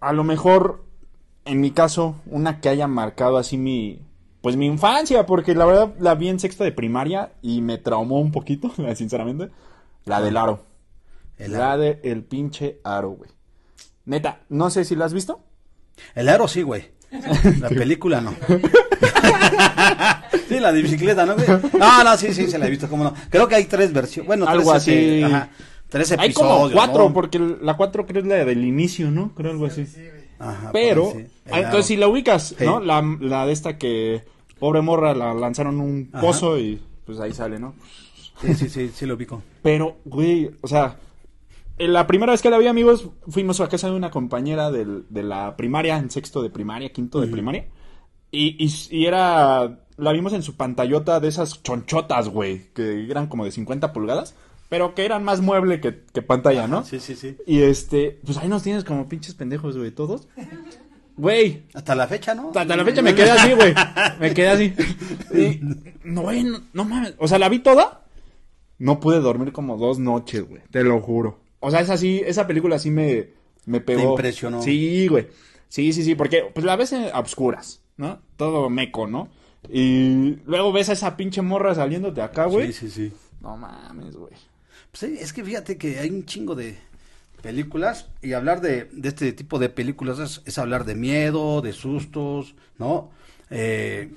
a 0.00 0.12
lo 0.12 0.22
mejor, 0.22 0.84
en 1.44 1.60
mi 1.60 1.72
caso, 1.72 2.14
una 2.26 2.60
que 2.60 2.68
haya 2.68 2.86
marcado 2.86 3.38
así 3.38 3.58
mi, 3.58 4.00
pues 4.42 4.56
mi 4.56 4.66
infancia, 4.66 5.24
porque 5.24 5.54
la 5.54 5.64
verdad 5.64 5.94
la 5.98 6.14
vi 6.14 6.28
en 6.28 6.38
sexto 6.40 6.64
de 6.64 6.72
primaria 6.72 7.32
y 7.40 7.62
me 7.62 7.78
traumó 7.78 8.20
un 8.20 8.32
poquito, 8.32 8.70
sinceramente, 8.94 9.48
la 10.04 10.20
del 10.20 10.36
aro. 10.36 10.66
El 11.38 11.52
la 11.52 11.72
aro. 11.72 11.82
de 11.82 12.00
el 12.04 12.22
pinche 12.24 12.80
aro, 12.84 13.10
güey. 13.12 13.30
Neta, 14.04 14.40
no 14.50 14.68
sé 14.68 14.84
si 14.84 14.96
la 14.96 15.06
has 15.06 15.14
visto. 15.14 15.40
El 16.14 16.28
aro 16.28 16.46
sí, 16.48 16.60
güey. 16.62 16.90
La 17.60 17.68
película 17.68 18.20
no. 18.20 18.34
sí, 20.48 20.58
la 20.60 20.72
de 20.72 20.82
bicicleta, 20.82 21.24
¿no? 21.26 21.34
No, 21.78 22.04
no, 22.04 22.16
sí, 22.16 22.32
sí, 22.34 22.50
se 22.50 22.58
la 22.58 22.66
he 22.66 22.70
visto, 22.70 22.88
cómo 22.88 23.04
no. 23.04 23.14
Creo 23.30 23.46
que 23.48 23.54
hay 23.54 23.64
tres 23.66 23.92
versiones. 23.92 24.26
Bueno, 24.26 24.46
Algo 24.48 24.70
tres, 24.72 24.88
este, 24.88 25.24
así. 25.24 25.34
ajá, 25.34 25.48
tres 25.88 26.12
Hay 26.12 26.26
episodios. 26.30 26.58
como 26.60 26.72
cuatro, 26.72 27.08
¿no? 27.08 27.14
porque 27.14 27.38
la 27.38 27.76
cuatro 27.76 28.06
creo 28.06 28.22
es 28.22 28.28
la 28.28 28.44
del 28.44 28.64
inicio, 28.64 29.10
¿no? 29.10 29.34
Creo 29.34 29.52
algo 29.52 29.66
así. 29.66 29.86
sí. 29.86 30.00
Ajá, 30.42 30.70
Pero, 30.72 31.12
sí. 31.14 31.26
Ah, 31.50 31.60
entonces 31.60 31.86
si 31.86 31.96
la 31.96 32.08
ubicas, 32.08 32.54
Sí. 32.58 32.64
¿no? 32.64 32.80
La, 32.80 33.00
la 33.20 33.46
de 33.46 33.52
esta 33.52 33.78
que, 33.78 34.24
pobre 34.58 34.80
morra, 34.80 35.14
la 35.14 35.32
lanzaron 35.34 35.80
un 35.80 36.10
Ajá. 36.12 36.20
pozo 36.26 36.58
y 36.58 36.80
pues 37.06 37.18
ahí 37.20 37.32
sale, 37.32 37.58
¿no? 37.58 37.74
Sí, 38.40 38.54
sí, 38.54 38.68
sí, 38.68 38.90
sí 38.94 39.06
lo 39.06 39.14
ubico. 39.14 39.42
Pero, 39.62 39.98
güey, 40.04 40.50
o 40.60 40.68
sea, 40.68 40.96
en 41.78 41.92
la 41.92 42.06
primera 42.06 42.32
vez 42.32 42.42
que 42.42 42.50
la 42.50 42.58
vi, 42.58 42.66
amigos, 42.66 43.08
fuimos 43.28 43.60
a 43.60 43.68
casa 43.68 43.88
de 43.88 43.94
una 43.96 44.10
compañera 44.10 44.70
del- 44.70 45.04
de 45.08 45.22
la 45.22 45.56
primaria, 45.56 45.96
en 45.96 46.10
sexto 46.10 46.42
de 46.42 46.50
primaria, 46.50 46.92
quinto 46.92 47.20
de 47.20 47.28
primaria. 47.28 47.66
Y, 48.30 48.56
y, 48.64 48.72
y 48.96 49.06
era, 49.06 49.80
la 49.96 50.12
vimos 50.12 50.32
en 50.32 50.42
su 50.42 50.56
pantallota 50.56 51.20
de 51.20 51.28
esas 51.28 51.62
chonchotas, 51.62 52.28
güey, 52.28 52.72
que 52.72 53.06
eran 53.10 53.26
como 53.26 53.44
de 53.44 53.52
50 53.52 53.92
pulgadas. 53.92 54.34
Pero 54.72 54.94
que 54.94 55.04
eran 55.04 55.22
más 55.22 55.42
mueble 55.42 55.82
que, 55.82 56.00
que 56.14 56.22
pantalla, 56.22 56.66
¿no? 56.66 56.82
Sí, 56.82 56.98
sí, 56.98 57.14
sí. 57.14 57.36
Y 57.46 57.60
este, 57.60 58.18
pues 58.24 58.38
ahí 58.38 58.48
nos 58.48 58.62
tienes 58.62 58.84
como 58.84 59.06
pinches 59.06 59.34
pendejos, 59.34 59.76
güey, 59.76 59.90
todos. 59.90 60.28
Güey, 61.18 61.64
Hasta 61.74 61.94
la 61.94 62.06
fecha, 62.06 62.34
¿no? 62.34 62.52
hasta 62.54 62.74
la 62.74 62.82
fecha 62.82 63.02
me 63.02 63.14
quedé 63.14 63.32
así, 63.32 63.52
güey. 63.52 63.74
Me 64.18 64.32
quedé 64.32 64.48
así. 64.48 64.74
Y, 65.34 65.60
no, 66.04 66.22
güey, 66.22 66.42
no, 66.44 66.62
no 66.72 66.84
mames. 66.86 67.12
O 67.18 67.28
sea, 67.28 67.38
la 67.38 67.50
vi 67.50 67.58
toda. 67.58 68.06
No 68.78 68.98
pude 68.98 69.20
dormir 69.20 69.52
como 69.52 69.76
dos 69.76 69.98
noches, 69.98 70.48
güey. 70.48 70.62
Te 70.70 70.82
lo 70.84 70.98
juro. 71.02 71.38
O 71.60 71.70
sea, 71.70 71.80
esa 71.80 71.98
sí, 71.98 72.22
esa 72.24 72.46
película 72.46 72.78
sí 72.78 72.90
me, 72.90 73.28
me 73.66 73.82
pegó. 73.82 74.12
impresionó. 74.12 74.62
Sí, 74.62 75.06
güey. 75.06 75.28
Sí, 75.68 75.92
sí, 75.92 76.02
sí, 76.02 76.14
porque 76.14 76.50
pues 76.54 76.64
la 76.64 76.76
ves 76.76 76.92
en- 76.94 77.10
a 77.12 77.18
obscuras, 77.18 77.82
¿no? 77.98 78.20
Todo 78.38 78.70
meco, 78.70 79.06
¿no? 79.06 79.28
Y 79.70 80.38
luego 80.46 80.72
ves 80.72 80.88
a 80.88 80.94
esa 80.94 81.14
pinche 81.18 81.42
morra 81.42 81.74
saliéndote 81.74 82.22
acá, 82.22 82.46
güey. 82.46 82.72
Sí, 82.72 82.88
sí, 82.88 82.90
sí. 83.10 83.12
No 83.42 83.58
mames, 83.58 84.16
güey. 84.16 84.32
Pues 84.92 85.04
es 85.04 85.32
que 85.32 85.42
fíjate 85.42 85.78
que 85.78 85.98
hay 85.98 86.10
un 86.10 86.26
chingo 86.26 86.54
de 86.54 86.76
películas 87.42 88.08
y 88.20 88.34
hablar 88.34 88.60
de, 88.60 88.90
de 88.92 89.08
este 89.08 89.32
tipo 89.32 89.58
de 89.58 89.70
películas 89.70 90.18
es, 90.18 90.42
es 90.44 90.58
hablar 90.58 90.84
de 90.84 90.94
miedo, 90.94 91.62
de 91.62 91.72
sustos, 91.72 92.54
¿no? 92.78 93.10
Eh, 93.48 94.10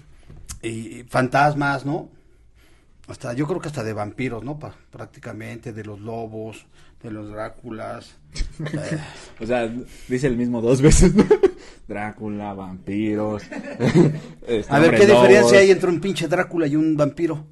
y 0.61 1.03
fantasmas, 1.07 1.85
¿no? 1.85 2.09
Hasta, 3.07 3.31
yo 3.33 3.47
creo 3.47 3.61
que 3.61 3.69
hasta 3.69 3.83
de 3.85 3.93
vampiros, 3.93 4.43
¿no? 4.43 4.59
Pa- 4.59 4.75
prácticamente, 4.91 5.71
de 5.71 5.85
los 5.85 6.01
lobos, 6.01 6.65
de 7.01 7.09
los 7.11 7.29
Dráculas. 7.29 8.15
Eh, 8.59 8.99
O 9.39 9.45
sea, 9.45 9.71
dice 10.09 10.27
el 10.27 10.35
mismo 10.35 10.59
dos 10.61 10.81
veces, 10.81 11.15
¿no? 11.15 11.23
Drácula, 11.87 12.53
vampiros. 12.53 13.43
este, 14.47 14.73
a 14.73 14.79
ver, 14.79 14.91
¿qué 14.95 15.05
diferencia 15.05 15.59
hay 15.59 15.71
entre 15.71 15.89
un 15.89 16.01
pinche 16.01 16.27
Drácula 16.27 16.67
y 16.67 16.75
un 16.75 16.97
vampiro? 16.97 17.45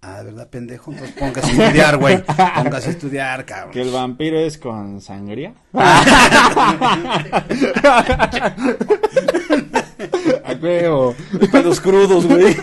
Ah, 0.00 0.22
¿verdad, 0.22 0.48
pendejo? 0.48 0.92
Entonces 0.92 1.16
póngase 1.18 1.50
a 1.50 1.64
estudiar, 1.64 1.96
güey. 1.96 2.22
Póngase 2.54 2.88
a 2.88 2.90
estudiar, 2.92 3.44
cabrón. 3.44 3.72
Que 3.72 3.82
el 3.82 3.90
vampiro 3.90 4.38
es 4.38 4.56
con 4.56 5.00
sangría. 5.00 5.54
A 10.44 10.52
huevo. 10.60 11.14
Pedos 11.50 11.80
crudos, 11.80 12.26
güey. 12.26 12.56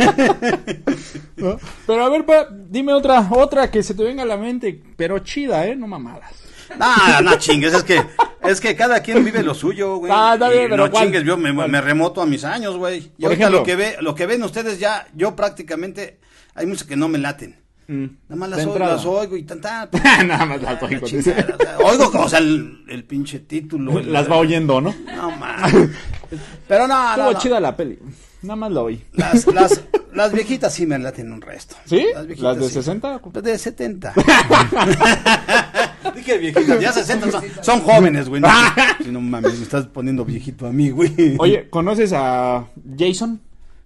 ¿No? 1.35 1.57
Pero 1.85 2.05
a 2.05 2.09
ver, 2.09 2.25
pa, 2.25 2.47
dime 2.49 2.93
otra, 2.93 3.27
otra 3.29 3.69
que 3.69 3.83
se 3.83 3.93
te 3.93 4.03
venga 4.03 4.23
a 4.23 4.25
la 4.25 4.37
mente, 4.37 4.81
pero 4.95 5.19
chida, 5.19 5.67
¿eh? 5.67 5.75
No 5.75 5.87
mamadas. 5.87 6.31
No, 6.79 7.21
no 7.21 7.35
chingues, 7.37 7.73
es 7.73 7.83
que, 7.83 8.01
es 8.43 8.59
que 8.61 8.75
cada 8.75 8.99
quien 9.01 9.23
vive 9.23 9.43
lo 9.43 9.53
suyo, 9.53 9.97
güey. 9.97 10.11
Ah, 10.13 10.31
está 10.33 10.49
Y 10.49 10.57
bien, 10.57 10.69
pero 10.71 10.85
no 10.85 10.91
¿cuál? 10.91 11.03
chingues, 11.05 11.23
yo 11.23 11.37
me, 11.37 11.51
me 11.53 11.81
remoto 11.81 12.21
a 12.21 12.25
mis 12.25 12.43
años, 12.43 12.77
güey. 12.77 12.97
Y 12.97 13.01
Por 13.21 13.25
ahorita 13.31 13.33
ejemplo. 13.43 13.59
lo 13.59 13.63
que 13.65 13.75
ve, 13.75 13.95
lo 14.01 14.15
que 14.15 14.25
ven 14.25 14.43
ustedes 14.43 14.79
ya, 14.79 15.07
yo 15.15 15.35
prácticamente, 15.35 16.19
hay 16.53 16.65
muchas 16.65 16.87
que 16.87 16.95
no 16.95 17.07
me 17.07 17.17
laten. 17.17 17.59
Nada 17.87 18.09
más 18.29 18.49
las, 18.49 18.59
oigo, 18.65 18.79
las 18.79 19.05
oigo 19.05 19.37
y 19.37 19.43
tan, 19.43 19.61
tan, 19.61 19.89
Nada 20.27 20.43
más 20.45 20.59
las 20.61 20.81
oigo. 20.81 21.05
chingada, 21.05 21.55
Oigo, 21.83 22.09
o 22.15 22.27
sea, 22.29 22.39
el, 22.39 22.83
el 22.89 23.03
pinche 23.03 23.39
título. 23.41 23.99
el- 23.99 24.11
Las 24.11 24.29
va 24.29 24.37
oyendo, 24.37 24.81
¿no? 24.81 24.95
No, 25.15 25.29
man. 25.31 25.93
Pero 26.67 26.87
no, 26.87 27.09
Estuvo 27.11 27.25
no, 27.25 27.31
no. 27.33 27.39
chida 27.39 27.59
la 27.59 27.75
peli. 27.77 27.99
Nada 28.41 28.55
más 28.55 28.71
lo 28.71 28.83
oí. 28.85 29.03
Las, 29.13 29.45
las, 29.53 29.81
las 30.15 30.31
viejitas 30.31 30.73
sí 30.73 30.85
me 30.85 30.97
laten 30.97 31.31
un 31.31 31.41
resto. 31.41 31.75
¿Sí? 31.85 32.05
viejitas 32.27 32.39
¿Las 32.41 32.59
de 32.59 32.67
sí. 32.67 32.73
60? 32.75 33.21
Las 33.33 33.43
de 33.43 33.57
70. 33.57 34.13
Dije 36.15 36.37
viejitas, 36.37 36.79
ya 36.79 36.93
60 36.93 37.31
son, 37.31 37.43
son 37.61 37.79
jóvenes, 37.81 38.29
güey. 38.29 38.41
No, 38.41 38.47
Si 39.03 39.11
no 39.11 39.21
mames, 39.21 39.57
me 39.57 39.63
estás 39.63 39.87
poniendo 39.87 40.23
viejito 40.23 40.67
a 40.67 40.71
mí, 40.71 40.89
güey. 40.89 41.35
Oye, 41.39 41.69
¿conoces 41.69 42.13
a 42.13 42.67
Jason? 42.97 43.41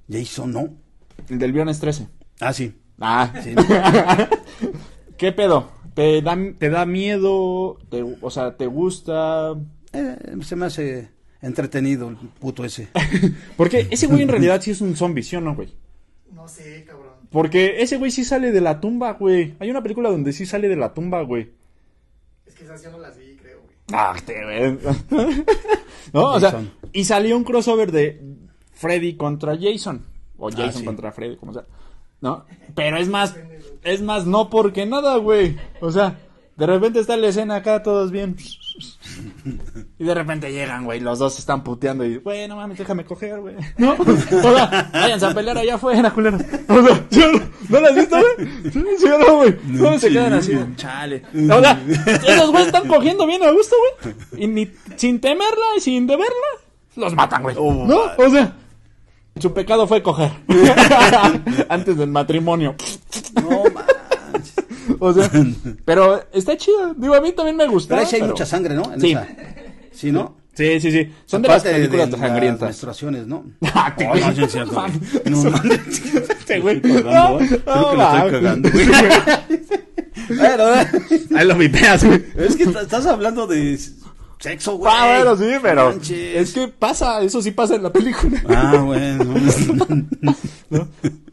Jason, 0.10 0.52
¿no? 0.52 0.70
El 1.30 1.40
del 1.40 1.52
viernes 1.52 1.80
13. 1.80 2.08
Ah, 2.40 2.54
sí. 2.54 2.74
Ah. 3.00 3.32
sí. 3.44 3.56
¿Qué 5.18 5.32
pedo? 5.32 5.72
¿Te 5.94 6.22
da, 6.22 6.38
te 6.58 6.70
da 6.70 6.86
miedo? 6.86 7.78
Te- 7.90 8.06
o 8.22 8.30
sea, 8.30 8.56
¿te 8.56 8.68
gusta? 8.68 9.54
Eh, 9.92 10.16
se 10.42 10.56
me 10.56 10.68
hace 10.68 11.10
entretenido 11.42 12.10
el 12.10 12.16
puto 12.16 12.64
ese. 12.66 12.90
Porque 13.58 13.88
ese 13.92 14.08
güey 14.08 14.22
en 14.22 14.30
realidad 14.30 14.62
sí 14.62 14.72
es 14.72 14.82
un 14.82 14.96
zombie, 14.96 15.24
¿sí 15.24 15.36
o 15.36 15.42
no, 15.42 15.56
güey? 15.56 15.70
No 16.34 16.48
sé, 16.48 16.84
cabrón. 16.86 17.14
Porque 17.32 17.82
ese 17.82 17.98
güey 17.98 18.12
sí 18.12 18.24
sale 18.24 18.52
de 18.52 18.62
la 18.62 18.80
tumba, 18.80 19.14
güey. 19.14 19.56
Hay 19.60 19.70
una 19.70 19.82
película 19.84 20.10
donde 20.10 20.34
sí 20.34 20.46
sale 20.46 20.68
de 20.70 20.76
la 20.76 20.94
tumba, 20.94 21.22
güey. 21.24 21.52
Es 22.46 22.56
que 22.56 22.64
esas 22.64 22.84
yo 22.84 22.92
no 22.92 23.00
las 23.00 23.18
vi, 23.18 23.36
creo, 23.36 23.62
güey. 23.62 23.76
Ah, 23.92 24.16
te 24.26 24.36
no, 26.14 26.34
o 26.34 26.40
sea, 26.40 26.52
Jason. 26.52 26.72
y 26.94 27.04
salió 27.06 27.36
un 27.38 27.44
crossover 27.44 27.92
de 27.92 28.22
Freddy 28.74 29.16
contra 29.16 29.58
Jason. 29.60 30.06
O 30.38 30.50
Jason 30.50 30.68
Ah, 30.70 30.72
sí. 30.72 30.86
contra 30.86 31.12
Freddy, 31.12 31.36
como 31.38 31.54
sea. 31.54 31.66
¿No? 32.22 32.46
Pero 32.76 32.98
es 32.98 33.08
más, 33.08 33.36
es 33.84 34.02
más 34.02 34.26
no 34.26 34.50
porque 34.50 34.86
nada, 34.86 35.18
güey. 35.18 35.58
O 35.82 35.92
sea, 35.92 36.18
de 36.60 36.66
repente 36.66 37.00
está 37.00 37.16
la 37.16 37.28
escena 37.28 37.56
acá, 37.56 37.82
todos 37.82 38.12
bien. 38.12 38.36
Y 39.98 40.04
de 40.04 40.14
repente 40.14 40.52
llegan, 40.52 40.84
güey, 40.84 41.00
los 41.00 41.18
dos 41.18 41.36
se 41.36 41.40
están 41.40 41.64
puteando 41.64 42.04
y, 42.04 42.18
güey, 42.18 42.50
no 42.50 42.58
mames, 42.58 42.78
déjame 42.78 43.06
coger, 43.06 43.40
güey. 43.40 43.56
¿No? 43.78 43.94
O 44.00 44.54
sea, 44.54 44.90
váyanse 44.92 45.26
a 45.26 45.34
pelear 45.34 45.58
allá 45.58 45.76
afuera, 45.76 46.12
culeros. 46.12 46.42
O 46.68 46.86
sea, 46.86 47.06
¿sí 47.10 47.22
o 47.22 47.32
no? 47.32 47.40
¿No 47.70 47.80
las 47.80 47.92
has 47.92 47.96
visto, 47.96 48.18
güey? 48.18 48.72
¿Sí, 48.74 48.84
sí 49.00 49.06
no, 49.08 49.36
güey? 49.38 49.58
No, 49.68 50.00
se 50.00 50.10
quedan 50.10 50.34
así, 50.34 50.58
chale. 50.76 51.24
O 51.34 51.62
sea, 51.62 51.82
esos 52.28 52.52
güeyes 52.52 52.68
están 52.68 52.88
cogiendo 52.90 53.26
bien 53.26 53.42
a 53.42 53.52
gusto, 53.52 53.76
güey. 54.02 54.16
Y 54.44 54.48
ni, 54.48 54.70
sin 54.98 55.22
temerla 55.22 55.66
y 55.78 55.80
sin 55.80 56.08
deberla, 56.08 56.34
los 56.98 57.16
matan, 57.16 57.42
güey. 57.42 57.56
Oh, 57.58 57.86
¿No? 57.88 58.02
O 58.18 58.30
sea, 58.30 58.54
su 59.40 59.54
pecado 59.54 59.88
fue 59.88 60.04
coger. 60.04 60.32
Antes 61.70 61.96
del 61.96 62.10
matrimonio. 62.10 62.76
No 63.36 63.64
manches. 63.74 63.99
O 65.00 65.14
sea, 65.14 65.30
pero 65.86 66.24
está 66.34 66.58
chido. 66.58 66.94
Digo, 66.96 67.16
a 67.16 67.22
mí 67.22 67.32
también 67.32 67.56
me 67.56 67.68
gusta. 67.68 67.90
Pero 67.96 68.02
ahí 68.02 68.08
sí 68.08 68.16
hay 68.16 68.22
pero- 68.22 68.34
mucha 68.34 68.46
sangre, 68.46 68.76
¿no? 68.76 68.94
En 68.94 69.00
Sí. 69.02 69.12
esa. 69.12 69.28
Sí, 69.92 70.12
¿no? 70.12 70.38
Sí, 70.54 70.80
sí, 70.82 70.92
sí. 70.92 71.14
Son 71.26 71.42
de 71.42 71.48
las 71.48 71.62
Aparte 71.62 71.78
películas 71.78 72.10
las 72.12 72.20
sangrientas. 72.20 72.68
menstruaciones, 72.70 73.28
¿no? 73.28 73.46
Ah, 73.74 73.94
te- 73.98 74.08
Oh, 74.08 74.16
no, 74.16 74.34
sí 74.36 74.44
es 74.44 74.52
cierto, 74.52 74.74
güey. 74.74 74.92
No 75.26 75.44
mames. 75.52 76.06
Este 76.30 76.60
güey. 76.60 76.82
No, 76.82 77.38
Creo 77.38 77.38
que 77.38 77.62
no, 77.66 77.94
lo 77.96 78.04
estoy 78.04 78.32
cagando, 78.32 78.70
güey. 78.72 78.88
Bueno, 80.28 80.64
Ahí 81.38 81.46
lo 81.48 81.56
vipeas, 81.56 82.04
güey. 82.04 82.24
es 82.38 82.56
que 82.56 82.64
estás 82.64 83.06
hablando 83.06 83.48
de 83.48 83.80
sexo, 84.40 84.78
güey. 84.78 84.92
Ah, 84.94 85.16
bueno, 85.24 85.38
sí, 85.38 85.58
pero 85.62 85.90
Manches. 85.92 86.36
es 86.36 86.54
que 86.54 86.68
pasa, 86.68 87.22
eso 87.22 87.42
sí 87.42 87.52
pasa 87.52 87.76
en 87.76 87.84
la 87.84 87.92
película. 87.92 88.42
Ah, 88.50 88.82
bueno. 88.86 89.24
¿no? 90.70 90.88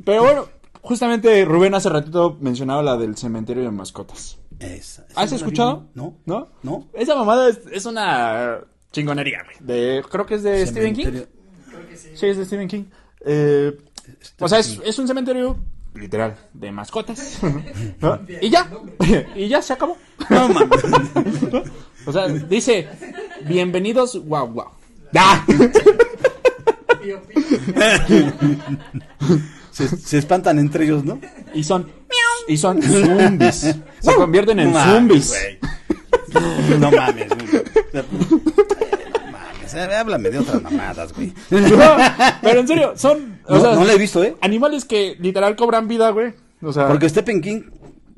Pero 0.04 0.22
bueno, 0.22 0.48
justamente 0.86 1.44
Rubén 1.44 1.74
hace 1.74 1.88
ratito 1.88 2.36
mencionaba 2.40 2.82
la 2.82 2.96
del 2.96 3.16
cementerio 3.16 3.62
de 3.64 3.70
mascotas. 3.70 4.38
Esa- 4.60 5.04
esa 5.10 5.20
¿Has 5.20 5.30
no 5.32 5.36
escuchado? 5.36 5.88
No. 5.94 6.16
¿No? 6.24 6.48
No. 6.62 6.88
Esa 6.94 7.14
mamada 7.14 7.48
es, 7.48 7.60
es 7.70 7.84
una 7.86 8.58
chingonería, 8.92 9.42
güey. 9.44 9.56
De, 9.60 10.02
creo 10.10 10.24
que 10.24 10.36
es 10.36 10.42
de 10.42 10.66
Stephen 10.66 10.94
King. 10.94 11.04
Creo 11.04 11.88
que 11.88 11.96
sí. 11.96 12.10
Sí, 12.14 12.26
es 12.26 12.36
de 12.38 12.44
Stephen 12.46 12.68
King. 12.68 12.84
Eh, 13.24 13.76
o 14.38 14.48
sea, 14.48 14.58
es, 14.60 14.80
es 14.84 14.98
un 14.98 15.06
cementerio 15.08 15.58
literal 15.94 16.36
de 16.54 16.70
mascotas. 16.72 17.40
¿no? 18.00 18.20
Y 18.40 18.48
ya, 18.48 18.70
y 19.34 19.48
ya 19.48 19.60
se 19.60 19.72
acabó. 19.72 19.96
No, 20.30 20.48
mames. 20.48 20.80
O 22.08 22.12
sea, 22.12 22.28
dice, 22.28 22.86
bienvenidos, 23.48 24.16
guau, 24.24 24.46
guau. 24.52 24.68
¡Ah! 25.16 25.44
Se, 29.76 29.88
se 29.88 30.16
espantan 30.18 30.58
entre 30.58 30.84
ellos, 30.84 31.04
¿no? 31.04 31.20
Y 31.52 31.62
son, 31.62 31.86
y 32.48 32.56
son 32.56 32.80
zombies. 32.82 33.74
Se 34.00 34.14
convierten 34.14 34.58
en 34.60 34.72
zombies. 34.72 35.34
No 36.80 36.90
mames. 36.90 37.28
güey. 37.28 37.62
No 37.92 38.00
mames. 39.32 39.74
Háblame 39.98 40.30
de 40.30 40.38
otras 40.38 40.62
mamadas, 40.62 41.12
güey. 41.12 41.32
No, 41.50 41.96
pero 42.42 42.60
en 42.60 42.68
serio, 42.68 42.92
son, 42.96 43.38
o 43.46 43.54
No, 43.54 43.60
sea, 43.60 43.74
no 43.74 43.84
la 43.84 43.92
he 43.92 43.98
visto, 43.98 44.22
¿eh? 44.24 44.34
animales 44.40 44.84
que 44.84 45.16
literal 45.20 45.56
cobran 45.56 45.88
vida, 45.88 46.10
güey. 46.10 46.32
O 46.62 46.72
sea, 46.72 46.88
Porque 46.88 47.08
Stephen 47.08 47.40
King. 47.42 47.62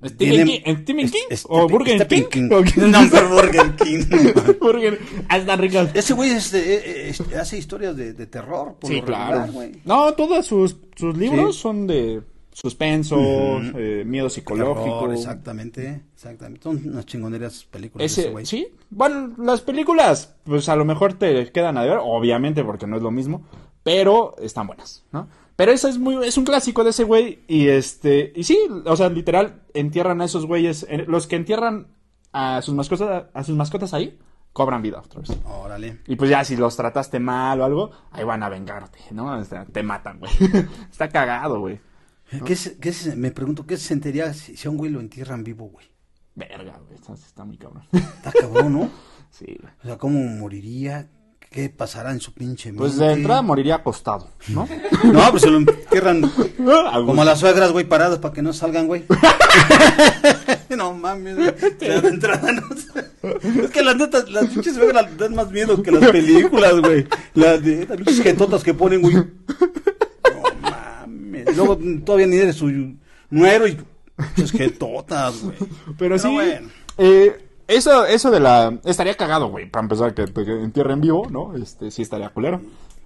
¿Stephen 0.04 0.16
tiene- 0.46 0.62
King? 0.62 0.76
¿Stephen 0.82 1.04
Es- 1.06 1.12
King? 1.12 1.22
es- 1.30 1.46
¿O 1.48 1.68
Burger 1.68 2.06
King? 2.06 2.24
No, 2.48 2.98
pero 3.10 3.28
Burger 3.30 3.74
King. 3.76 4.04
Burger. 4.60 4.98
Ah, 5.28 5.56
ricas. 5.56 5.90
Ese 5.94 6.14
güey 6.14 6.30
este, 6.30 7.08
eh, 7.08 7.10
eh, 7.10 7.36
hace 7.36 7.58
historias 7.58 7.96
de, 7.96 8.12
de 8.12 8.26
terror. 8.26 8.76
Por 8.78 8.88
Sí, 8.88 8.96
regular, 9.00 9.50
claro. 9.50 9.70
No, 9.84 10.12
todos 10.14 10.46
sus, 10.46 10.76
sus 10.96 11.16
libros 11.16 11.56
Sí. 11.56 11.62
son 11.62 11.86
de 11.86 12.22
suspenso, 12.52 13.16
eh, 13.76 14.02
miedo 14.04 14.28
psicológico. 14.28 15.00
Terror, 15.00 15.14
exactamente, 15.14 16.02
exactamente. 16.14 16.62
Son 16.64 16.80
unas 16.88 17.06
chingonerías 17.06 17.64
películas 17.64 18.14
de 18.16 18.22
Ese, 18.22 18.30
güey. 18.30 18.46
sí, 18.46 18.68
bueno, 18.90 19.32
las 19.38 19.60
películas, 19.60 20.34
pues 20.44 20.68
a 20.68 20.74
lo 20.76 20.84
mejor 20.84 21.14
te 21.14 21.50
quedan 21.52 21.78
a 21.78 21.82
ver, 21.84 21.98
obviamente, 22.02 22.64
porque 22.64 22.86
no 22.86 22.96
es 22.96 23.02
lo 23.02 23.10
mismo, 23.12 23.42
pero 23.84 24.34
están 24.40 24.66
buenas, 24.66 25.04
¿no? 25.12 25.28
Pero 25.58 25.72
ese 25.72 25.88
es 25.88 25.98
muy, 25.98 26.24
es 26.24 26.38
un 26.38 26.44
clásico 26.44 26.84
de 26.84 26.90
ese 26.90 27.02
güey, 27.02 27.42
y 27.48 27.66
este, 27.66 28.32
y 28.36 28.44
sí, 28.44 28.56
o 28.86 28.96
sea, 28.96 29.08
literal, 29.08 29.64
entierran 29.74 30.20
a 30.20 30.24
esos 30.26 30.46
güeyes, 30.46 30.86
eh, 30.88 31.04
los 31.08 31.26
que 31.26 31.34
entierran 31.34 31.88
a 32.32 32.62
sus 32.62 32.74
mascotas, 32.76 33.24
a 33.34 33.42
sus 33.42 33.56
mascotas 33.56 33.92
ahí, 33.92 34.16
cobran 34.52 34.82
vida 34.82 35.00
otra 35.04 35.20
vez. 35.20 35.30
Órale. 35.44 35.98
Y 36.06 36.14
pues 36.14 36.30
ya 36.30 36.44
si 36.44 36.54
los 36.56 36.76
trataste 36.76 37.18
mal 37.18 37.60
o 37.60 37.64
algo, 37.64 37.90
ahí 38.12 38.22
van 38.22 38.44
a 38.44 38.48
vengarte, 38.48 39.00
¿no? 39.10 39.36
O 39.36 39.44
sea, 39.44 39.64
te 39.64 39.82
matan, 39.82 40.20
güey. 40.20 40.30
Está 40.92 41.08
cagado, 41.08 41.58
güey. 41.58 41.80
¿Qué 42.44 42.54
se- 42.54 43.16
me 43.16 43.32
pregunto, 43.32 43.66
¿qué 43.66 43.76
se 43.78 43.86
sentiría 43.88 44.32
si, 44.34 44.56
si 44.56 44.68
a 44.68 44.70
un 44.70 44.76
güey 44.76 44.92
lo 44.92 45.00
entierran 45.00 45.42
vivo, 45.42 45.66
güey? 45.70 45.86
Verga, 46.36 46.78
güey, 46.86 46.94
está, 46.94 47.14
está 47.14 47.44
muy 47.44 47.56
cabrón. 47.56 47.82
Está 47.92 48.30
cabrón, 48.30 48.72
¿no? 48.74 48.90
sí, 49.30 49.58
güey. 49.60 49.72
O 49.82 49.86
sea, 49.86 49.98
¿cómo 49.98 50.20
moriría? 50.20 51.08
¿Qué 51.50 51.70
pasará 51.70 52.12
en 52.12 52.20
su 52.20 52.32
pinche 52.34 52.68
mente? 52.68 52.78
Pues 52.78 52.96
de 52.98 53.10
entrada 53.10 53.40
moriría 53.40 53.76
acostado, 53.76 54.28
¿no? 54.48 54.68
No, 55.04 55.30
pues 55.30 55.42
se 55.42 55.50
lo 55.50 55.56
entierran 55.58 56.20
como 57.06 57.22
a 57.22 57.24
las 57.24 57.40
suegras, 57.40 57.72
güey, 57.72 57.86
paradas 57.86 58.18
para 58.18 58.34
que 58.34 58.42
no 58.42 58.52
salgan, 58.52 58.86
güey. 58.86 59.04
no 60.76 60.92
mames, 60.92 61.36
güey. 61.36 61.48
O 61.48 61.78
sea, 61.78 62.00
de 62.02 62.08
entrada 62.08 62.52
no 62.52 62.62
Es 63.64 63.70
que 63.70 63.82
las 63.82 63.96
netas, 63.96 64.30
las 64.30 64.46
pinches 64.48 64.74
suegras 64.74 65.16
dan 65.16 65.34
más 65.34 65.50
miedo 65.50 65.82
que 65.82 65.90
las 65.90 66.10
películas, 66.10 66.80
güey. 66.80 67.06
Las 67.34 67.62
de 67.62 67.86
las 67.86 67.96
pinches 67.96 68.22
jetotas 68.22 68.62
que 68.62 68.74
ponen, 68.74 69.00
güey. 69.00 69.14
No 69.14 69.24
mames. 70.60 71.56
Luego 71.56 71.78
todavía 72.04 72.26
ni 72.26 72.36
eres 72.36 72.56
su 72.56 72.70
nuero 73.30 73.66
y 73.66 73.78
pinches 74.34 74.52
jetotas, 74.52 75.40
güey. 75.42 75.56
Pero 75.98 76.18
sí, 76.18 76.28
bueno. 76.28 76.68
eh, 76.98 77.47
eso, 77.68 78.04
eso 78.06 78.30
de 78.32 78.40
la... 78.40 78.76
Estaría 78.84 79.14
cagado, 79.16 79.48
güey, 79.48 79.70
para 79.70 79.84
empezar, 79.84 80.14
que 80.14 80.26
te 80.26 80.40
entierren 80.64 81.00
vivo, 81.00 81.28
¿no? 81.30 81.54
Este, 81.56 81.90
sí 81.92 82.02
estaría 82.02 82.30
culero. 82.30 82.60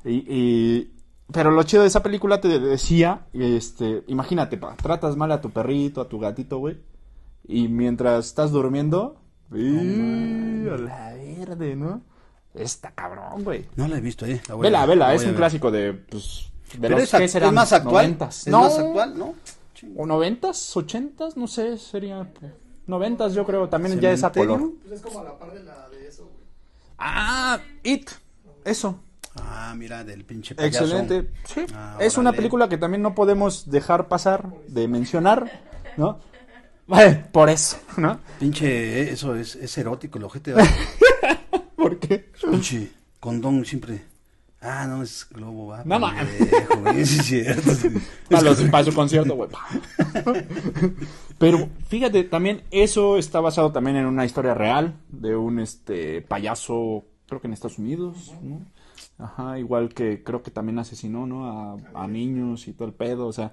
Y, 0.05 0.25
y- 0.27 0.93
Pero 1.33 1.51
lo 1.51 1.63
chido 1.65 1.83
de 1.83 1.89
esa 1.89 2.03
película 2.03 2.41
te 2.41 2.59
decía, 2.59 3.27
este, 3.35 4.05
imagínate, 4.07 4.57
pa, 4.57 4.75
tratas 4.77 5.17
mal 5.17 5.33
a 5.33 5.41
tu 5.41 5.51
perrito, 5.51 6.01
a 6.01 6.09
tu 6.09 6.19
gatito, 6.19 6.59
güey, 6.59 6.79
y 7.47 7.69
mientras 7.69 8.27
estás 8.27 8.51
durmiendo, 8.53 9.17
¡y, 9.55 10.69
a 10.69 10.77
la 10.77 11.15
verde, 11.15 11.77
¿no? 11.77 12.03
Está 12.55 12.91
cabrón, 12.93 13.45
güey. 13.45 13.67
No 13.77 13.89
la 13.89 13.97
he 13.97 14.01
visto, 14.01 14.27
eh. 14.27 14.41
La 14.49 14.55
voy 14.55 14.67
a- 14.67 14.69
Vela, 14.69 14.81
la 14.81 14.87
vela, 14.87 15.15
es 15.15 15.25
un 15.25 15.35
clásico 15.35 15.71
de, 15.71 15.93
pues, 15.95 16.51
de 16.75 16.81
Pero 16.81 16.95
los 16.97 17.05
es, 17.05 17.15
ac- 17.15 17.19
que 17.19 17.25
es 17.47 17.53
más 17.53 17.73
actual. 17.73 18.17
Es 18.29 18.47
no, 18.49 18.61
más 18.61 18.79
actual, 18.79 19.19
¿no? 19.19 19.35
o 19.97 20.07
noventas, 20.07 20.77
ochentas, 20.77 21.37
no 21.37 21.47
sé, 21.49 21.77
sería 21.79 22.31
noventas, 22.87 23.35
yo 23.35 23.45
creo, 23.47 23.69
también 23.69 24.01
ya 24.01 24.11
es 24.13 24.23
a. 24.25 24.33
Pues 24.33 24.49
es 24.93 25.01
como 25.01 25.21
a 25.21 25.25
la 25.25 25.39
par 25.39 25.53
de 25.53 25.63
la 25.63 25.89
de 25.91 26.09
eso, 26.09 26.25
güey. 26.25 26.45
Ah, 26.99 27.61
It, 27.83 28.11
eso, 28.65 29.01
Ah, 29.37 29.75
mira, 29.77 30.05
del 30.05 30.25
pinche 30.25 30.55
payaso. 30.55 30.85
excelente. 30.85 31.31
Sí, 31.47 31.65
Ah, 31.75 31.97
es 32.01 32.19
una 32.19 32.33
película 32.33 32.69
que 32.69 32.77
también 32.77 33.01
no 33.03 33.15
podemos 33.15 33.71
dejar 33.71 34.09
pasar 34.09 34.47
de 34.69 34.87
mencionar, 34.89 35.63
¿no? 35.97 36.19
Vale, 36.87 37.25
por 37.33 37.49
eso, 37.49 37.79
¿no? 37.97 38.21
Pinche, 38.39 38.67
eh, 39.01 39.13
eso 39.13 39.35
es, 39.35 39.55
es 39.57 39.79
erótico 39.79 40.19
el 40.19 40.25
ojete. 40.25 40.53
¿Por 41.77 41.99
qué? 41.99 42.31
Pinche 42.51 42.91
condón 43.21 43.65
siempre. 43.65 44.03
Ah, 44.65 44.87
no, 44.87 45.03
es 45.03 45.27
globo, 45.31 45.67
va. 45.67 45.83
No 45.85 45.99
sí, 46.95 47.01
es 47.01 47.11
cierto. 47.25 47.71
Para, 48.31 48.43
los- 48.45 48.63
para 48.63 48.85
su 48.85 48.95
concierto, 48.95 49.35
güey. 49.35 49.51
Pero 51.39 51.69
fíjate, 51.89 52.25
también 52.25 52.63
eso 52.71 53.17
está 53.19 53.41
basado 53.41 53.73
también 53.73 53.97
en 53.97 54.07
una 54.07 54.25
historia 54.25 54.55
real 54.55 54.95
de 55.09 55.35
un 55.37 55.59
este 55.59 56.23
payaso, 56.23 57.05
creo 57.27 57.41
que 57.41 57.49
en 57.49 57.53
Estados 57.55 57.79
Unidos, 57.79 58.33
¿no? 58.43 58.61
Ajá, 59.19 59.59
igual 59.59 59.89
que 59.93 60.23
creo 60.23 60.43
que 60.43 60.51
también 60.51 60.79
asesinó, 60.79 61.27
¿no? 61.27 61.47
A, 61.47 61.77
a 62.05 62.07
niños 62.07 62.69
y 62.69 62.73
todo 62.73 62.87
el 62.89 62.95
pedo, 62.95 63.27
o 63.27 63.33
sea, 63.33 63.53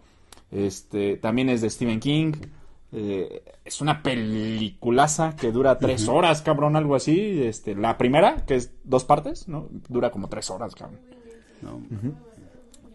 este, 0.52 1.18
también 1.18 1.50
es 1.50 1.62
de 1.62 1.70
Stephen 1.70 2.00
King. 2.00 2.34
Eh, 2.92 3.44
es 3.66 3.82
una 3.82 4.02
peliculaza 4.02 5.36
que 5.36 5.52
dura 5.52 5.78
tres 5.78 6.08
horas, 6.08 6.42
cabrón, 6.42 6.76
algo 6.76 6.96
así. 6.96 7.44
Este, 7.44 7.76
la 7.76 7.98
primera, 7.98 8.46
que 8.46 8.56
es 8.56 8.72
dos 8.84 9.06
partes, 9.06 9.48
¿no? 9.48 9.68
Dura 9.88 10.12
como 10.12 10.28
tres 10.28 10.50
horas, 10.50 10.74
cabrón. 10.76 11.00
No, 11.62 11.82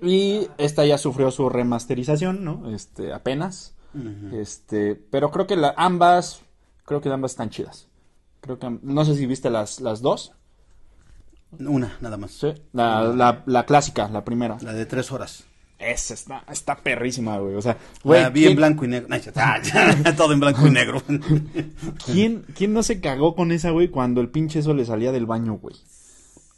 Y 0.03 0.49
esta 0.59 0.85
ya 0.85 0.99
sufrió 0.99 1.31
su 1.31 1.49
remasterización, 1.49 2.45
¿no? 2.45 2.75
Este, 2.75 3.13
apenas. 3.13 3.75
Este, 4.33 4.97
pero 4.97 5.31
creo 5.31 5.47
que 5.47 5.55
la, 5.55 5.73
ambas, 5.77 6.43
creo 6.85 7.01
que 7.01 7.09
ambas 7.11 7.33
están 7.33 7.51
chidas. 7.51 7.87
Creo 8.41 8.59
que, 8.59 8.79
no 8.83 9.05
sé 9.05 9.15
si 9.15 9.27
viste 9.27 9.51
las, 9.51 9.81
las 9.81 10.03
dos. 10.03 10.33
Una, 11.61 11.97
nada 12.01 12.17
más. 12.17 12.33
Sí. 12.33 12.53
La, 12.73 13.05
la, 13.05 13.45
la 13.47 13.65
clásica, 13.65 14.09
la 14.09 14.25
primera. 14.25 14.59
La 14.61 14.73
de 14.73 14.87
tres 14.87 15.13
horas. 15.13 15.45
Esa 15.90 16.14
está, 16.14 16.44
está 16.51 16.77
perrísima, 16.77 17.38
güey. 17.38 17.55
O 17.55 17.62
sea, 17.62 17.77
güey, 18.03 18.23
la 18.23 18.31
vi 18.31 18.40
en 18.42 18.47
¿quién, 18.49 18.57
blanco 18.57 18.85
y 18.85 18.88
negro. 18.88 19.09
Ah, 19.37 19.59
ya, 19.62 20.16
todo 20.16 20.33
en 20.33 20.40
blanco 20.40 20.66
y 20.66 20.70
negro. 20.70 21.03
¿quién, 22.07 22.44
quién 22.55 22.73
no 22.73 22.83
se 22.83 23.01
cagó 23.01 23.35
con 23.35 23.53
esa, 23.53 23.70
güey, 23.70 23.88
cuando 23.88 24.20
el 24.20 24.29
pinche 24.29 24.61
eso 24.61 24.75
le 24.75 24.85
salía 24.85 25.12
del 25.12 25.27
baño, 25.27 25.55
güey? 25.55 25.77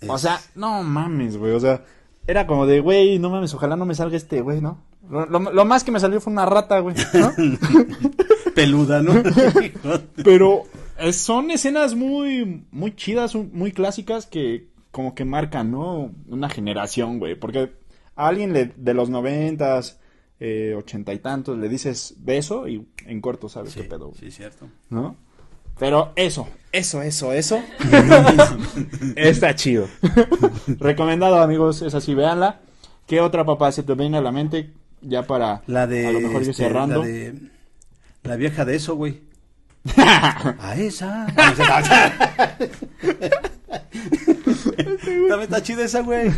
O 0.09 0.19
sea, 0.19 0.41
no 0.55 0.83
mames, 0.83 1.37
güey. 1.37 1.53
O 1.53 1.61
sea, 1.61 1.85
era 2.27 2.47
como 2.47 2.67
de, 2.67 2.81
güey, 2.81 3.19
no 3.19 3.31
mames, 3.31 3.55
ojalá 3.55 3.77
no 3.77 3.87
me 3.87 3.95
salga 3.95 4.17
este, 4.17 4.41
güey, 4.41 4.61
¿no? 4.61 4.83
Lo, 5.09 5.25
lo- 5.27 5.53
lo 5.53 5.65
más 5.65 5.85
que 5.85 5.93
me 5.93 6.01
salió 6.01 6.21
fue 6.21 6.33
una 6.33 6.47
rata, 6.47 6.81
güey, 6.81 6.97
¿no? 7.15 7.33
Peluda, 8.55 9.03
¿no? 9.03 9.15
Pero 10.25 10.63
eh, 10.99 11.13
son 11.13 11.51
escenas 11.51 11.95
muy, 11.95 12.65
muy 12.71 12.95
chidas, 12.95 13.35
muy 13.35 13.73
clásicas 13.73 14.27
que 14.27 14.69
como 14.91 15.15
que 15.15 15.25
marcan, 15.25 15.71
¿no? 15.71 16.11
Una 16.29 16.49
generación, 16.49 17.19
güey. 17.19 17.35
Porque 17.35 17.73
a 18.17 18.29
alguien 18.29 18.53
le- 18.53 18.73
de 18.77 18.95
los 18.95 19.09
noventas, 19.11 19.99
eh, 20.41 20.75
ochenta 20.77 21.13
y 21.15 21.19
tantos, 21.21 21.57
le 21.59 21.69
dices 21.69 22.15
beso 22.19 22.67
y 22.69 22.87
en 23.07 23.21
corto 23.21 23.49
sabes 23.49 23.73
Sí, 23.73 23.81
qué 23.83 23.89
pedo, 23.89 24.09
güey, 24.09 24.19
sí, 24.19 24.31
cierto. 24.31 24.69
¿no? 24.91 25.17
Pero 25.79 26.13
eso, 26.17 26.49
eso, 26.73 27.03
eso, 27.03 27.33
eso. 27.33 27.63
está 29.17 29.55
chido. 29.55 29.87
Recomendado, 30.79 31.39
amigos, 31.41 31.83
es 31.83 31.95
así, 31.95 32.15
véanla. 32.15 32.61
¿Qué 33.07 33.21
otra 33.21 33.45
papá 33.45 33.71
se 33.73 33.83
te 33.83 33.95
viene 33.95 34.17
a 34.19 34.23
la 34.23 34.33
mente? 34.33 34.73
Ya 35.03 35.23
para 35.27 35.63
La 35.67 35.87
de. 35.87 36.07
a 36.07 36.13
lo 36.13 36.21
mejor 36.21 36.43
ir 36.43 36.51
este, 36.51 36.65
cerrando. 36.65 37.01
La 37.03 37.07
de. 37.07 37.35
La 38.23 38.37
vieja 38.37 38.65
de 38.65 38.75
eso, 38.77 38.97
güey. 38.97 39.21
A 39.97 40.75
esa. 40.79 41.27
También 44.75 45.43
está 45.43 45.63
chida 45.63 45.85
esa, 45.85 46.01
güey. 46.01 46.31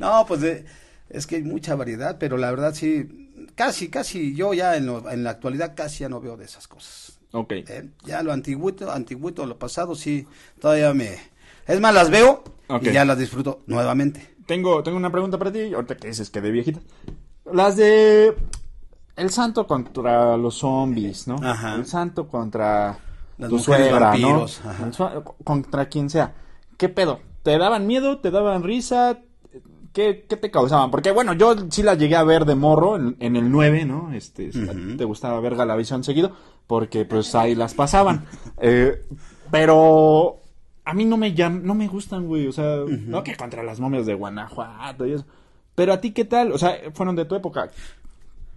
No, 0.00 0.24
pues 0.26 0.40
de- 0.40 0.64
es 1.08 1.26
que 1.28 1.36
hay 1.36 1.42
mucha 1.42 1.76
variedad, 1.76 2.16
pero 2.18 2.36
la 2.36 2.50
verdad 2.50 2.74
sí, 2.74 3.30
casi, 3.54 3.88
casi, 3.88 4.34
yo 4.34 4.52
ya 4.54 4.76
en, 4.76 4.86
lo- 4.86 5.08
en 5.10 5.22
la 5.24 5.30
actualidad 5.30 5.74
casi 5.76 6.00
ya 6.00 6.08
no 6.08 6.20
veo 6.20 6.36
de 6.36 6.44
esas 6.46 6.66
cosas. 6.66 7.18
Ok. 7.32 7.52
¿eh? 7.52 7.88
Ya 8.04 8.22
lo 8.24 8.32
antiguito, 8.32 8.90
antiguito, 8.90 9.46
lo 9.46 9.58
pasado, 9.58 9.94
sí, 9.94 10.26
todavía 10.60 10.92
me... 10.94 11.16
Es 11.68 11.80
más, 11.80 11.94
las 11.94 12.10
veo 12.10 12.42
Ok. 12.68 12.82
y 12.84 12.92
ya 12.92 13.04
las 13.04 13.18
disfruto 13.18 13.62
nuevamente. 13.66 14.34
Tengo, 14.46 14.82
tengo 14.82 14.96
una 14.96 15.12
pregunta 15.12 15.38
para 15.38 15.52
ti, 15.52 15.72
ahorita 15.72 15.96
que 15.96 16.08
dices 16.08 16.30
que 16.30 16.40
de 16.40 16.50
viejita. 16.50 16.80
Las 17.52 17.76
de 17.76 18.34
El 19.16 19.30
santo 19.30 19.66
contra 19.66 20.36
los 20.36 20.56
zombies, 20.56 21.28
¿no? 21.28 21.36
Ajá. 21.42 21.74
El 21.76 21.86
santo 21.86 22.26
contra 22.26 22.98
Las 23.38 23.50
tu 23.50 23.56
mujeres 23.58 23.88
suegra, 23.88 24.06
vampiros, 24.06 24.60
¿no? 24.64 24.70
ajá. 24.70 25.22
Contra 25.44 25.88
quien 25.88 26.10
sea. 26.10 26.34
¿Qué 26.76 26.88
pedo? 26.88 27.20
¿Te 27.44 27.56
daban 27.58 27.86
miedo? 27.86 28.18
¿Te 28.18 28.30
daban 28.30 28.62
risa? 28.64 29.18
¿Qué, 29.92 30.24
qué 30.28 30.36
te 30.36 30.50
causaban? 30.50 30.90
Porque 30.90 31.10
bueno, 31.10 31.32
yo 31.34 31.54
sí 31.70 31.82
las 31.82 31.98
llegué 31.98 32.14
a 32.16 32.22
ver 32.22 32.44
de 32.44 32.54
morro 32.54 32.96
en, 32.96 33.16
en 33.18 33.34
el 33.36 33.50
9, 33.50 33.84
¿no? 33.84 34.12
Este, 34.12 34.48
Ujú. 34.50 34.96
te 34.96 35.04
gustaba 35.04 35.40
ver 35.40 35.56
Galavisión 35.56 36.04
seguido, 36.04 36.30
porque 36.66 37.04
pues 37.04 37.34
ahí 37.34 37.54
las 37.54 37.74
pasaban. 37.74 38.26
Eh, 38.62 39.02
pero 39.50 40.36
a 40.84 40.92
mí 40.94 41.04
no 41.06 41.16
me 41.16 41.34
llam- 41.34 41.62
no 41.62 41.74
me 41.74 41.88
gustan, 41.88 42.26
güey. 42.26 42.46
O 42.46 42.52
sea, 42.52 42.76
no 42.86 43.22
que 43.24 43.36
contra 43.36 43.62
las 43.62 43.80
momias 43.80 44.06
de 44.06 44.14
Guanajuato 44.14 45.06
y 45.06 45.14
eso. 45.14 45.24
Pero 45.74 45.92
a 45.94 46.00
ti, 46.00 46.12
¿qué 46.12 46.24
tal? 46.26 46.52
O 46.52 46.58
sea, 46.58 46.76
fueron 46.92 47.16
de 47.16 47.24
tu 47.24 47.34
época. 47.34 47.70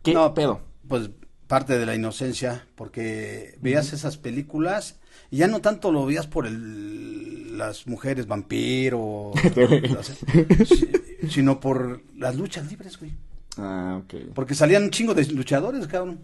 ¿Qué 0.03 0.13
No, 0.13 0.33
pedo? 0.33 0.59
Pues 0.87 1.09
parte 1.47 1.77
de 1.79 1.85
la 1.85 1.95
inocencia, 1.95 2.67
porque 2.75 3.55
veías 3.61 3.93
esas 3.93 4.17
películas 4.17 4.99
y 5.31 5.37
ya 5.37 5.47
no 5.47 5.61
tanto 5.61 5.91
lo 5.91 6.05
veías 6.05 6.27
por 6.27 6.45
el, 6.47 7.57
las 7.57 7.87
mujeres 7.87 8.27
vampiro, 8.27 9.31
si- 10.65 10.87
sino 11.29 11.59
por 11.59 12.01
las 12.15 12.35
luchas 12.35 12.69
libres, 12.69 12.97
güey. 12.99 13.13
Ah, 13.57 14.01
ok. 14.03 14.33
Porque 14.33 14.55
salían 14.55 14.83
un 14.83 14.89
chingo 14.89 15.13
de 15.13 15.25
luchadores, 15.27 15.85
cabrón. 15.87 16.21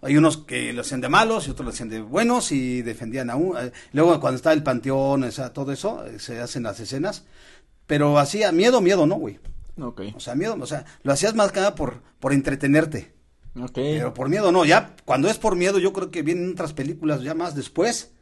Hay 0.00 0.16
unos 0.16 0.38
que 0.38 0.72
lo 0.72 0.82
hacían 0.82 1.00
de 1.00 1.08
malos 1.08 1.48
y 1.48 1.50
otros 1.50 1.64
lo 1.64 1.72
hacían 1.72 1.88
de 1.88 2.00
buenos 2.00 2.52
y 2.52 2.82
defendían 2.82 3.30
a 3.30 3.36
uno. 3.36 3.60
eh, 3.60 3.72
Luego 3.92 4.20
cuando 4.20 4.36
está 4.36 4.52
el 4.52 4.62
panteón, 4.62 5.24
o 5.24 5.30
sea, 5.32 5.52
todo 5.52 5.72
eso, 5.72 6.06
eh, 6.06 6.18
se 6.20 6.40
hacen 6.40 6.62
las 6.62 6.78
escenas. 6.78 7.24
Pero 7.86 8.18
hacía 8.18 8.52
miedo, 8.52 8.80
miedo, 8.80 9.06
¿no, 9.06 9.16
güey? 9.16 9.40
Ok. 9.80 10.02
O 10.14 10.20
sea, 10.20 10.34
miedo, 10.34 10.56
o 10.60 10.66
sea, 10.66 10.84
lo 11.02 11.12
hacías 11.12 11.34
más 11.34 11.50
que 11.52 11.58
nada 11.60 11.74
por, 11.74 12.02
por 12.20 12.32
entretenerte. 12.32 13.12
Ok. 13.60 13.72
Pero 13.74 14.14
por 14.14 14.28
miedo 14.28 14.52
no, 14.52 14.64
ya 14.64 14.94
cuando 15.04 15.28
es 15.28 15.38
por 15.38 15.56
miedo 15.56 15.78
yo 15.80 15.92
creo 15.92 16.10
que 16.10 16.22
vienen 16.22 16.52
otras 16.52 16.74
películas 16.74 17.22
ya 17.22 17.34
más 17.34 17.54
después 17.56 18.12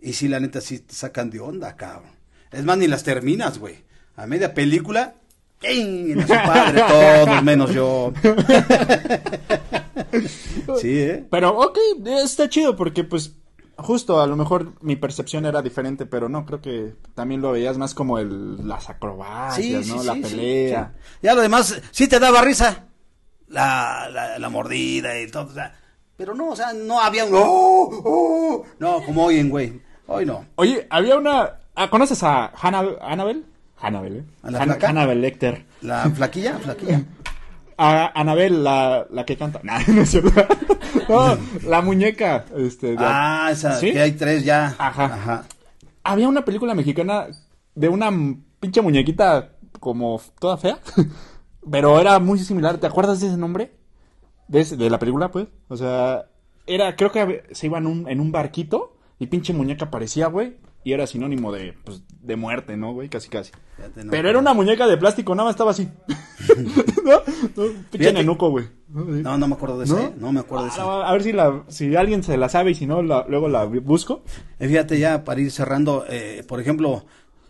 y 0.00 0.14
sí, 0.14 0.28
la 0.28 0.40
neta 0.40 0.60
sí 0.60 0.78
te 0.78 0.94
sacan 0.94 1.28
de 1.28 1.40
onda, 1.40 1.76
cabrón. 1.76 2.12
Es 2.50 2.64
más, 2.64 2.78
ni 2.78 2.86
las 2.86 3.02
terminas, 3.02 3.58
güey. 3.58 3.84
A 4.14 4.26
media 4.26 4.54
película. 4.54 5.16
A 5.62 6.26
su 6.26 6.28
padre, 6.28 6.82
todos 6.88 7.42
menos 7.42 7.72
yo. 7.72 8.12
sí, 10.80 10.98
¿eh? 11.00 11.26
Pero, 11.30 11.58
ok, 11.58 11.78
está 12.22 12.48
chido 12.48 12.76
porque, 12.76 13.04
pues, 13.04 13.32
justo 13.76 14.20
a 14.20 14.26
lo 14.26 14.36
mejor 14.36 14.72
mi 14.82 14.96
percepción 14.96 15.46
era 15.46 15.62
diferente, 15.62 16.06
pero 16.06 16.28
no, 16.28 16.44
creo 16.46 16.60
que 16.60 16.94
también 17.14 17.40
lo 17.42 17.52
veías 17.52 17.78
más 17.78 17.94
como 17.94 18.18
el, 18.18 18.66
las 18.66 18.88
acrobacias, 18.90 19.86
Sí, 19.86 19.92
¿no? 19.92 20.00
sí, 20.00 20.06
la 20.06 20.14
sí, 20.14 20.20
pelea. 20.20 20.94
Ya 21.22 21.34
lo 21.34 21.42
demás, 21.42 21.80
sí 21.90 22.08
te 22.08 22.18
daba 22.18 22.42
risa. 22.42 22.86
la, 23.48 24.08
la, 24.12 24.38
la 24.38 24.48
mordida 24.48 25.18
y 25.20 25.30
todo, 25.30 25.46
o 25.46 25.52
sea, 25.54 25.74
pero 26.16 26.34
no, 26.34 26.50
o 26.50 26.56
sea, 26.56 26.72
no 26.72 27.00
había 27.00 27.24
un, 27.24 27.32
¡oh! 27.34 28.02
¡oh! 28.04 28.64
no, 28.78 29.02
como 29.04 29.24
hoy 29.26 29.38
en 29.38 29.50
güey, 29.50 29.80
hoy 30.06 30.26
no. 30.26 30.46
Oye, 30.56 30.86
había 30.90 31.16
una. 31.16 31.58
ah, 31.74 31.90
¿Conoces 31.90 32.22
a 32.22 32.52
Hannah, 32.60 32.82
Annabelle? 33.80 34.18
¿eh? 34.20 34.24
¿A 34.42 34.50
la 34.50 34.58
Han- 34.58 34.64
flaca? 34.68 34.88
Hannibal 34.88 35.20
Lecter. 35.20 35.64
La 35.82 36.10
flaquilla, 36.10 36.58
flaquilla. 36.58 37.02
A 37.78 38.18
Anabel, 38.18 38.64
la, 38.64 39.06
la 39.10 39.24
que 39.26 39.36
canta. 39.36 39.60
Nah, 39.64 39.80
no 39.88 40.02
es 40.02 40.10
cierto. 40.10 40.30
No, 41.08 41.36
la 41.68 41.82
muñeca. 41.82 42.46
Este, 42.56 42.92
de- 42.92 42.96
Ah, 42.98 43.50
esa, 43.52 43.78
¿Sí? 43.78 43.92
que 43.92 44.00
hay 44.00 44.12
tres 44.12 44.44
ya. 44.44 44.74
Ajá. 44.78 45.04
Ajá. 45.04 45.44
Había 46.02 46.26
una 46.28 46.44
película 46.44 46.74
mexicana 46.74 47.26
de 47.74 47.88
una 47.88 48.10
pinche 48.60 48.80
muñequita 48.80 49.52
como 49.78 50.20
toda 50.40 50.56
fea. 50.56 50.78
Pero 51.70 52.00
era 52.00 52.18
muy 52.18 52.38
similar. 52.38 52.78
¿Te 52.78 52.86
acuerdas 52.86 53.20
de 53.20 53.26
ese 53.28 53.36
nombre? 53.36 53.72
De, 54.48 54.60
ese- 54.60 54.76
de 54.76 54.88
la 54.90 54.98
película, 54.98 55.30
pues. 55.30 55.46
O 55.68 55.76
sea, 55.76 56.26
era, 56.66 56.96
creo 56.96 57.12
que 57.12 57.44
se 57.52 57.66
iba 57.66 57.78
en 57.78 57.86
un, 57.86 58.08
en 58.08 58.20
un 58.20 58.32
barquito 58.32 58.96
y 59.18 59.26
pinche 59.26 59.52
muñeca 59.52 59.84
aparecía, 59.86 60.26
güey. 60.28 60.56
Y 60.86 60.92
era 60.92 61.04
sinónimo 61.08 61.50
de, 61.50 61.74
pues, 61.84 62.02
de 62.22 62.36
muerte, 62.36 62.76
¿no, 62.76 62.92
güey? 62.92 63.08
Casi, 63.08 63.28
casi. 63.28 63.50
Fíjate, 63.76 64.04
no. 64.04 64.10
Pero 64.12 64.28
era 64.30 64.38
una 64.38 64.54
muñeca 64.54 64.86
de 64.86 64.96
plástico, 64.96 65.34
nada 65.34 65.46
más 65.48 65.54
estaba 65.54 65.72
así. 65.72 65.88
¿No? 67.04 67.20
No, 67.56 67.72
pinche 67.90 68.12
nenuco, 68.12 68.50
güey. 68.50 68.66
No, 68.88 69.36
no 69.36 69.48
me 69.48 69.54
acuerdo 69.56 69.78
de 69.80 69.84
esa, 69.86 70.00
¿eh? 70.00 70.12
no 70.16 70.30
me 70.32 70.38
acuerdo 70.38 70.66
de 70.66 70.70
Ah, 70.70 70.74
esa. 70.74 70.82
no, 70.84 71.02
a 71.02 71.12
ver 71.12 71.22
si 71.24 71.32
la, 71.32 71.64
si 71.66 71.96
alguien 71.96 72.22
se 72.22 72.36
la 72.36 72.48
sabe 72.48 72.70
y 72.70 72.74
si 72.76 72.86
no, 72.86 73.02
la- 73.02 73.26
luego 73.28 73.48
la 73.48 73.64
busco. 73.64 74.22
Eh, 74.60 74.68
Fíjate 74.68 74.96
ya 75.00 75.24
para 75.24 75.40
ir 75.40 75.50
cerrando, 75.50 76.04
eh, 76.08 76.44
por 76.46 76.60
ejemplo, 76.60 77.04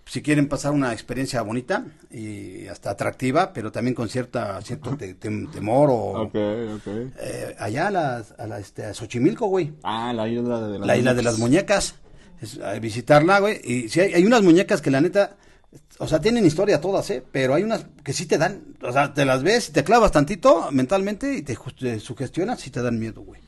si 0.07 0.23
quieren 0.23 0.49
pasar 0.49 0.73
una 0.73 0.95
experiencia 0.95 1.43
bonita 1.43 1.85
y 2.11 2.67
hasta 2.69 2.89
atractiva, 2.91 3.53
pero 3.53 3.71
también 3.71 3.95
con 3.95 4.09
cierta 4.09 4.59
cierto 4.63 4.97
te- 4.97 5.15
tem- 5.21 5.51
temor 5.51 5.91
o 5.91 6.23
Ok, 6.23 6.35
ok. 6.77 6.87
eh, 7.21 7.55
allá 7.59 7.89
a 7.89 7.91
la, 7.91 8.25
a 8.39 8.47
la 8.47 8.59
este, 8.61 8.87
a 8.87 8.95
Xochimilco, 8.95 9.47
güey, 9.47 9.75
Ah, 9.83 10.15
la 10.15 10.27
isla 10.27 10.59
de 10.67 10.79
las 10.79 10.87
la 10.87 10.97
isla 10.97 11.13
de 11.13 11.23
las 11.23 11.39
muñecas, 11.39 11.97
es, 12.41 12.59
a 12.61 12.79
visitarla, 12.79 13.41
güey, 13.41 13.61
y 13.65 13.89
si 13.89 14.01
hay, 14.01 14.15
hay 14.15 14.25
unas 14.25 14.43
muñecas 14.43 14.81
que 14.81 14.91
la 14.91 15.01
neta, 15.01 15.37
o 15.99 16.07
sea, 16.07 16.21
tienen 16.21 16.47
historia 16.47 16.81
todas, 16.81 17.09
eh, 17.11 17.23
pero 17.31 17.55
hay 17.55 17.63
unas 17.63 17.87
que 18.05 18.13
sí 18.13 18.27
te 18.27 18.39
dan, 18.39 18.77
o 18.83 18.93
sea, 18.93 19.15
te 19.15 19.25
las 19.25 19.43
ves 19.43 19.69
y 19.69 19.73
te 19.73 19.85
clavas 19.85 20.13
tantito 20.13 20.71
mentalmente 20.71 21.35
y 21.35 21.43
te, 21.43 21.57
te 21.79 22.01
sugestionas 22.01 22.67
y 22.67 22.71
te 22.71 22.83
dan 22.83 22.99
miedo, 22.99 23.23
güey. 23.23 23.41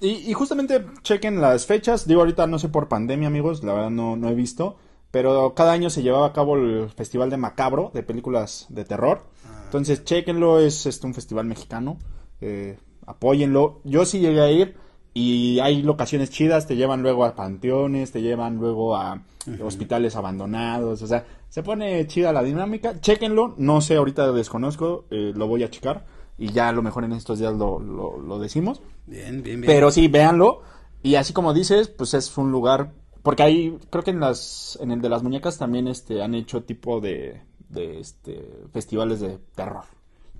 Y, 0.00 0.30
y 0.30 0.32
justamente 0.34 0.84
chequen 1.02 1.40
las 1.40 1.64
fechas. 1.64 2.06
Digo, 2.06 2.20
ahorita 2.20 2.46
no 2.46 2.58
sé 2.58 2.68
por 2.68 2.88
pandemia, 2.88 3.28
amigos, 3.28 3.64
la 3.64 3.72
verdad 3.72 3.90
no, 3.90 4.16
no 4.16 4.28
he 4.28 4.34
visto. 4.34 4.76
Pero 5.10 5.54
cada 5.54 5.72
año 5.72 5.90
se 5.90 6.02
llevaba 6.02 6.26
a 6.26 6.32
cabo 6.32 6.56
el 6.56 6.90
Festival 6.90 7.30
de 7.30 7.36
Macabro, 7.36 7.92
de 7.94 8.02
películas 8.02 8.66
de 8.68 8.84
terror. 8.84 9.22
Entonces, 9.64 10.04
chequenlo, 10.04 10.58
es 10.58 10.86
este, 10.86 11.06
un 11.06 11.14
festival 11.14 11.46
mexicano. 11.46 11.98
Eh, 12.40 12.76
apóyenlo. 13.06 13.80
Yo 13.84 14.04
sí 14.04 14.18
llegué 14.18 14.40
a 14.40 14.50
ir 14.50 14.76
y 15.14 15.60
hay 15.60 15.82
locaciones 15.82 16.30
chidas. 16.30 16.66
Te 16.66 16.76
llevan 16.76 17.02
luego 17.02 17.24
a 17.24 17.34
panteones, 17.34 18.10
te 18.12 18.20
llevan 18.20 18.56
luego 18.56 18.96
a 18.96 19.22
hospitales 19.62 20.16
abandonados. 20.16 21.00
O 21.02 21.06
sea, 21.06 21.24
se 21.48 21.62
pone 21.62 22.06
chida 22.08 22.32
la 22.32 22.42
dinámica. 22.42 23.00
Chequenlo. 23.00 23.54
No 23.56 23.80
sé, 23.80 23.96
ahorita 23.96 24.32
desconozco. 24.32 25.04
eh, 25.10 25.32
lo 25.34 25.46
voy 25.46 25.62
a 25.62 25.70
checar. 25.70 26.04
Y 26.36 26.48
ya 26.52 26.68
a 26.68 26.72
lo 26.72 26.82
mejor 26.82 27.04
en 27.04 27.12
estos 27.12 27.38
días 27.38 27.54
lo, 27.54 27.78
lo, 27.78 28.18
lo 28.18 28.38
decimos. 28.40 28.82
Bien, 29.06 29.42
bien, 29.42 29.60
bien. 29.60 29.66
Pero 29.66 29.92
sí, 29.92 30.08
véanlo. 30.08 30.62
Y 31.02 31.14
así 31.14 31.32
como 31.32 31.54
dices, 31.54 31.88
pues 31.88 32.12
es 32.14 32.36
un 32.36 32.50
lugar. 32.50 32.90
Porque 33.22 33.42
ahí, 33.44 33.78
creo 33.90 34.02
que 34.02 34.10
en 34.10 34.20
las, 34.20 34.78
en 34.82 34.90
el 34.90 35.00
de 35.00 35.08
las 35.08 35.22
muñecas 35.22 35.56
también 35.58 35.86
este, 35.86 36.22
han 36.22 36.34
hecho 36.34 36.64
tipo 36.64 37.00
de, 37.00 37.40
de 37.68 38.00
este, 38.00 38.50
festivales 38.72 39.20
de 39.20 39.38
terror. 39.54 39.84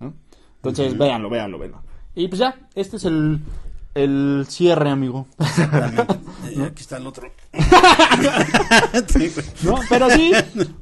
¿no? 0.00 0.14
Entonces, 0.56 0.98
véanlo, 0.98 1.30
véanlo, 1.30 1.58
véanlo. 1.58 1.82
Y 2.14 2.28
pues 2.28 2.40
ya, 2.40 2.68
este 2.74 2.96
es 2.96 3.04
el, 3.04 3.40
el 3.94 4.46
cierre, 4.48 4.90
amigo. 4.90 5.26
Exactamente. 5.38 6.02
Eh, 6.50 6.64
Aquí 6.66 6.82
está 6.82 6.98
el 6.98 7.06
otro. 7.06 7.30
Sí. 9.08 9.32
¿No? 9.62 9.76
Pero 9.88 10.08
sí, 10.10 10.32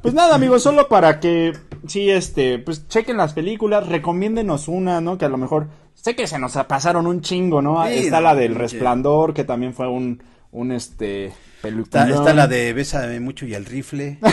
pues 0.03 0.13
nada, 0.13 0.35
amigos, 0.35 0.63
solo 0.63 0.89
para 0.89 1.19
que, 1.21 1.53
sí, 1.87 2.11
este, 2.11 2.59
pues 2.59 2.87
chequen 2.89 3.17
las 3.17 3.33
películas, 3.33 3.87
recomiéndenos 3.87 4.69
una, 4.69 5.01
¿no? 5.01 5.17
Que 5.17 5.25
a 5.25 5.29
lo 5.31 5.39
mejor, 5.39 5.69
sé 5.95 6.15
que 6.15 6.27
se 6.27 6.39
nos 6.39 6.53
pasaron 6.69 7.07
un 7.07 7.23
chingo, 7.23 7.63
¿no? 7.63 7.83
Sí, 7.87 7.95
está 7.95 8.17
no, 8.17 8.25
la 8.25 8.35
del. 8.35 8.55
Resplandor, 8.55 9.33
que 9.33 9.45
también 9.45 9.73
fue 9.73 9.89
un, 9.89 10.23
un, 10.51 10.73
este, 10.73 11.33
Está, 11.63 12.09
está 12.09 12.35
la 12.35 12.49
de 12.49 12.73
Bésame 12.73 13.21
mucho 13.21 13.47
y 13.47 13.55
el 13.55 13.65
rifle. 13.65 14.19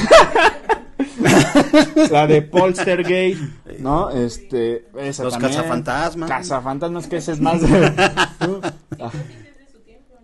La 2.11 2.27
de 2.27 2.41
Polstergate, 2.41 3.37
¿no? 3.81 4.09
Este, 4.11 4.87
esa 4.97 5.23
Los 5.23 5.33
también. 5.33 5.53
cazafantasmas. 5.53 6.29
Cazafantasmas, 6.29 7.07
que 7.07 7.17
ese 7.17 7.31
es 7.33 7.41
más 7.41 7.61
de... 7.61 7.67
Ah. 9.01 9.11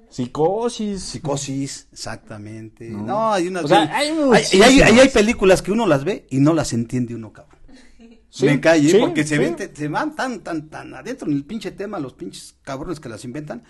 Psicosis. 0.10 1.02
Psicosis, 1.04 1.88
exactamente. 1.92 2.90
No, 2.90 3.04
No. 3.04 3.34
hay 3.34 3.48
unas. 3.48 3.66
O 3.66 3.68
sea, 3.68 3.94
hay 3.96 4.10
hay- 4.82 5.10
películas 5.10 5.62
que 5.62 5.72
uno 5.72 5.86
las 5.86 6.04
ve 6.06 6.26
y 6.30 6.40
no 6.40 6.54
las 6.54 6.72
entiende 6.74 7.16
uno, 7.16 7.34
cabrón. 7.34 7.56
Sí, 8.30 8.46
Me 8.48 8.60
calle, 8.60 8.90
sí, 8.92 8.98
porque 9.00 9.24
se, 9.24 9.36
sí. 9.36 9.42
ven, 9.42 9.56
se 9.74 9.88
van 9.88 10.14
tan, 10.14 10.42
tan, 10.42 10.70
tan 10.70 10.94
adentro 10.94 11.30
en 11.30 11.38
el 11.38 11.46
pinche 11.46 11.72
tema, 11.72 12.00
los 12.00 12.14
pinches 12.14 12.56
cabrones 12.64 13.00
que 13.00 13.08
las 13.08 13.24
inventan. 13.24 13.64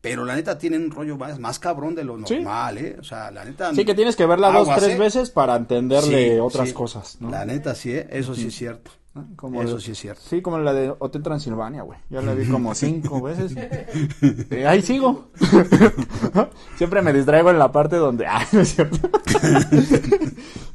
Pero 0.00 0.24
la 0.24 0.34
neta 0.36 0.58
tienen 0.58 0.84
un 0.84 0.90
rollo 0.92 1.16
más, 1.16 1.38
más 1.40 1.58
cabrón 1.60 1.94
de 1.96 2.04
lo 2.04 2.16
Sí. 2.26 2.34
normal, 2.36 2.78
¿eh? 2.78 2.96
O 3.00 3.04
sea, 3.04 3.30
la 3.32 3.44
neta. 3.44 3.72
Sí, 3.74 3.84
que 3.84 3.94
tienes 3.94 4.14
que 4.16 4.26
verla 4.26 4.50
dos, 4.52 4.68
tres 4.76 4.90
¿eh? 4.94 4.98
veces 4.98 5.30
para 5.30 5.56
entenderle 5.56 6.34
Sí, 6.34 6.38
otras 6.40 6.68
sí. 6.68 6.74
cosas, 6.74 7.16
¿no? 7.20 7.30
La 7.30 7.44
neta 7.44 7.74
sí, 7.74 7.92
¿eh? 7.92 8.08
Eso 8.10 8.34
sí 8.36 8.46
es 8.48 8.54
cierto. 8.54 8.92
¿No? 9.14 9.28
Como 9.36 9.62
Eso 9.62 9.76
de- 9.76 9.80
sí 9.82 9.90
es 9.92 9.98
cierto. 9.98 10.22
Sí, 10.28 10.40
como 10.42 10.58
la 10.58 10.72
de 10.72 10.94
Hotel 10.98 11.22
Transilvania, 11.22 11.82
güey. 11.82 11.98
Ya 12.10 12.22
la 12.22 12.34
vi 12.34 12.46
como 12.46 12.74
cinco 12.74 13.20
veces. 13.20 13.54
Eh, 14.50 14.66
ahí 14.66 14.82
sigo. 14.82 15.28
Siempre 16.76 17.02
me 17.02 17.12
distraigo 17.12 17.50
en 17.50 17.58
la 17.58 17.70
parte 17.72 17.96
donde... 17.96 18.26
Ah, 18.32 18.46
no 18.52 18.60
es 18.60 18.74
cierto. 18.74 18.96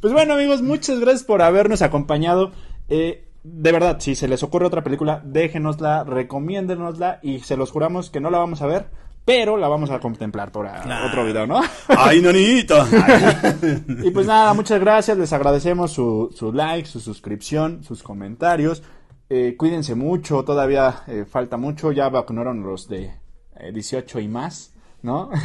pues 0.01 0.13
bueno, 0.13 0.33
amigos, 0.35 0.61
muchas 0.61 0.99
gracias 0.99 1.23
por 1.23 1.41
habernos 1.41 1.81
acompañado. 1.81 2.51
Eh, 2.89 3.27
de 3.43 3.71
verdad, 3.71 3.97
si 3.99 4.15
se 4.15 4.27
les 4.27 4.43
ocurre 4.43 4.65
otra 4.65 4.83
película, 4.83 5.21
déjenosla, 5.25 6.03
recomiéndenosla 6.03 7.19
y 7.23 7.39
se 7.39 7.57
los 7.57 7.71
juramos 7.71 8.09
que 8.09 8.19
no 8.19 8.29
la 8.29 8.39
vamos 8.39 8.61
a 8.61 8.67
ver, 8.67 8.87
pero 9.27 9.57
la 9.57 9.67
vamos 9.67 9.91
a 9.91 9.99
contemplar 9.99 10.53
por 10.53 10.67
ah, 10.67 11.03
otro 11.05 11.25
video, 11.25 11.45
¿no? 11.45 11.59
¡Ay, 11.89 12.21
nanita! 12.21 12.87
Y 14.05 14.09
pues 14.11 14.25
nada, 14.25 14.53
muchas 14.53 14.79
gracias, 14.79 15.17
les 15.17 15.33
agradecemos 15.33 15.91
su, 15.91 16.33
su 16.33 16.53
like, 16.53 16.87
su 16.87 17.01
suscripción, 17.01 17.83
sus 17.83 18.03
comentarios. 18.03 18.83
Eh, 19.29 19.55
cuídense 19.57 19.95
mucho, 19.95 20.45
todavía 20.45 21.03
eh, 21.07 21.25
falta 21.29 21.57
mucho, 21.57 21.91
ya 21.91 22.07
vacunaron 22.07 22.63
los 22.63 22.87
de 22.87 23.15
eh, 23.57 23.71
18 23.73 24.21
y 24.21 24.29
más, 24.29 24.73
¿no? 25.01 25.29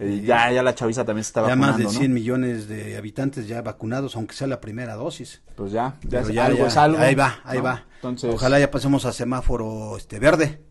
Eh, 0.00 0.22
ya, 0.24 0.50
ya 0.52 0.62
la 0.62 0.76
chaviza 0.76 1.04
también 1.04 1.24
se 1.24 1.30
está 1.30 1.40
ya 1.42 1.48
vacunando, 1.48 1.66
más 1.72 1.76
de 1.76 1.84
¿no? 1.84 1.90
100 1.90 2.14
millones 2.14 2.68
de 2.68 2.96
habitantes 2.96 3.46
ya 3.46 3.60
vacunados, 3.60 4.16
aunque 4.16 4.34
sea 4.36 4.46
la 4.46 4.60
primera 4.60 4.94
dosis. 4.94 5.42
Pues 5.54 5.72
ya, 5.72 5.96
ya, 6.04 6.20
es- 6.20 6.28
ya, 6.28 6.46
algo 6.46 6.60
ya, 6.60 6.66
es 6.68 6.76
algo. 6.78 6.98
Ahí 6.98 7.14
va, 7.16 7.40
ahí 7.44 7.58
¿no? 7.58 7.64
va. 7.64 7.84
Entonces, 7.96 8.32
Ojalá 8.32 8.58
ya 8.58 8.70
pasemos 8.70 9.04
a 9.04 9.12
semáforo 9.12 9.96
este 9.98 10.18
verde 10.18 10.67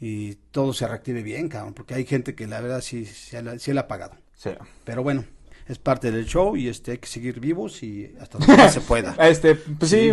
y 0.00 0.34
todo 0.50 0.72
se 0.72 0.86
reactive 0.86 1.22
bien, 1.22 1.48
cabrón, 1.48 1.74
porque 1.74 1.94
hay 1.94 2.04
gente 2.04 2.34
que 2.34 2.46
la 2.46 2.60
verdad 2.60 2.80
sí, 2.80 3.04
sí, 3.06 3.36
la- 3.42 3.58
sí 3.58 3.72
la 3.72 3.82
ha 3.82 3.88
pagado. 3.88 4.14
sí. 4.34 4.50
Pero 4.84 5.02
bueno, 5.02 5.24
es 5.68 5.78
parte 5.78 6.10
del 6.12 6.26
show 6.26 6.56
y 6.56 6.68
este 6.68 6.92
hay 6.92 6.98
que 6.98 7.08
seguir 7.08 7.40
vivos 7.40 7.82
y 7.82 8.14
hasta 8.20 8.38
donde 8.38 8.68
se 8.70 8.80
pueda. 8.80 9.14
Este, 9.18 9.54
pues 9.54 9.90
sí, 9.90 10.10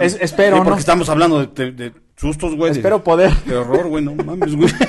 es- 0.00 0.18
espero, 0.20 0.56
Sí, 0.56 0.60
¿no? 0.60 0.64
porque 0.64 0.80
estamos 0.80 1.08
hablando 1.08 1.44
de, 1.46 1.64
de- 1.64 1.72
de 1.72 1.92
sustos, 2.16 2.54
güey. 2.56 2.72
de- 2.72 2.78
Espero 2.78 3.02
poder. 3.02 3.34
De 3.44 3.56
horror, 3.56 3.88
güey, 3.88 4.04
no 4.04 4.14
mames, 4.14 4.54
güey. 4.54 4.70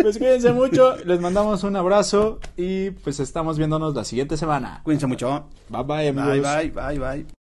Pues 0.00 0.16
cuídense 0.16 0.52
mucho, 0.52 0.96
les 1.04 1.18
mandamos 1.20 1.64
un 1.64 1.74
abrazo 1.74 2.38
y 2.56 2.90
pues 2.90 3.18
estamos 3.18 3.58
viéndonos 3.58 3.96
la 3.96 4.04
siguiente 4.04 4.36
semana. 4.36 4.80
Cuídense 4.84 5.08
mucho. 5.08 5.48
Bye 5.68 5.82
bye, 5.82 6.08
amigos. 6.08 6.38
Bye, 6.40 6.70
bye, 6.70 6.96
bye, 6.96 6.98
bye. 7.00 7.37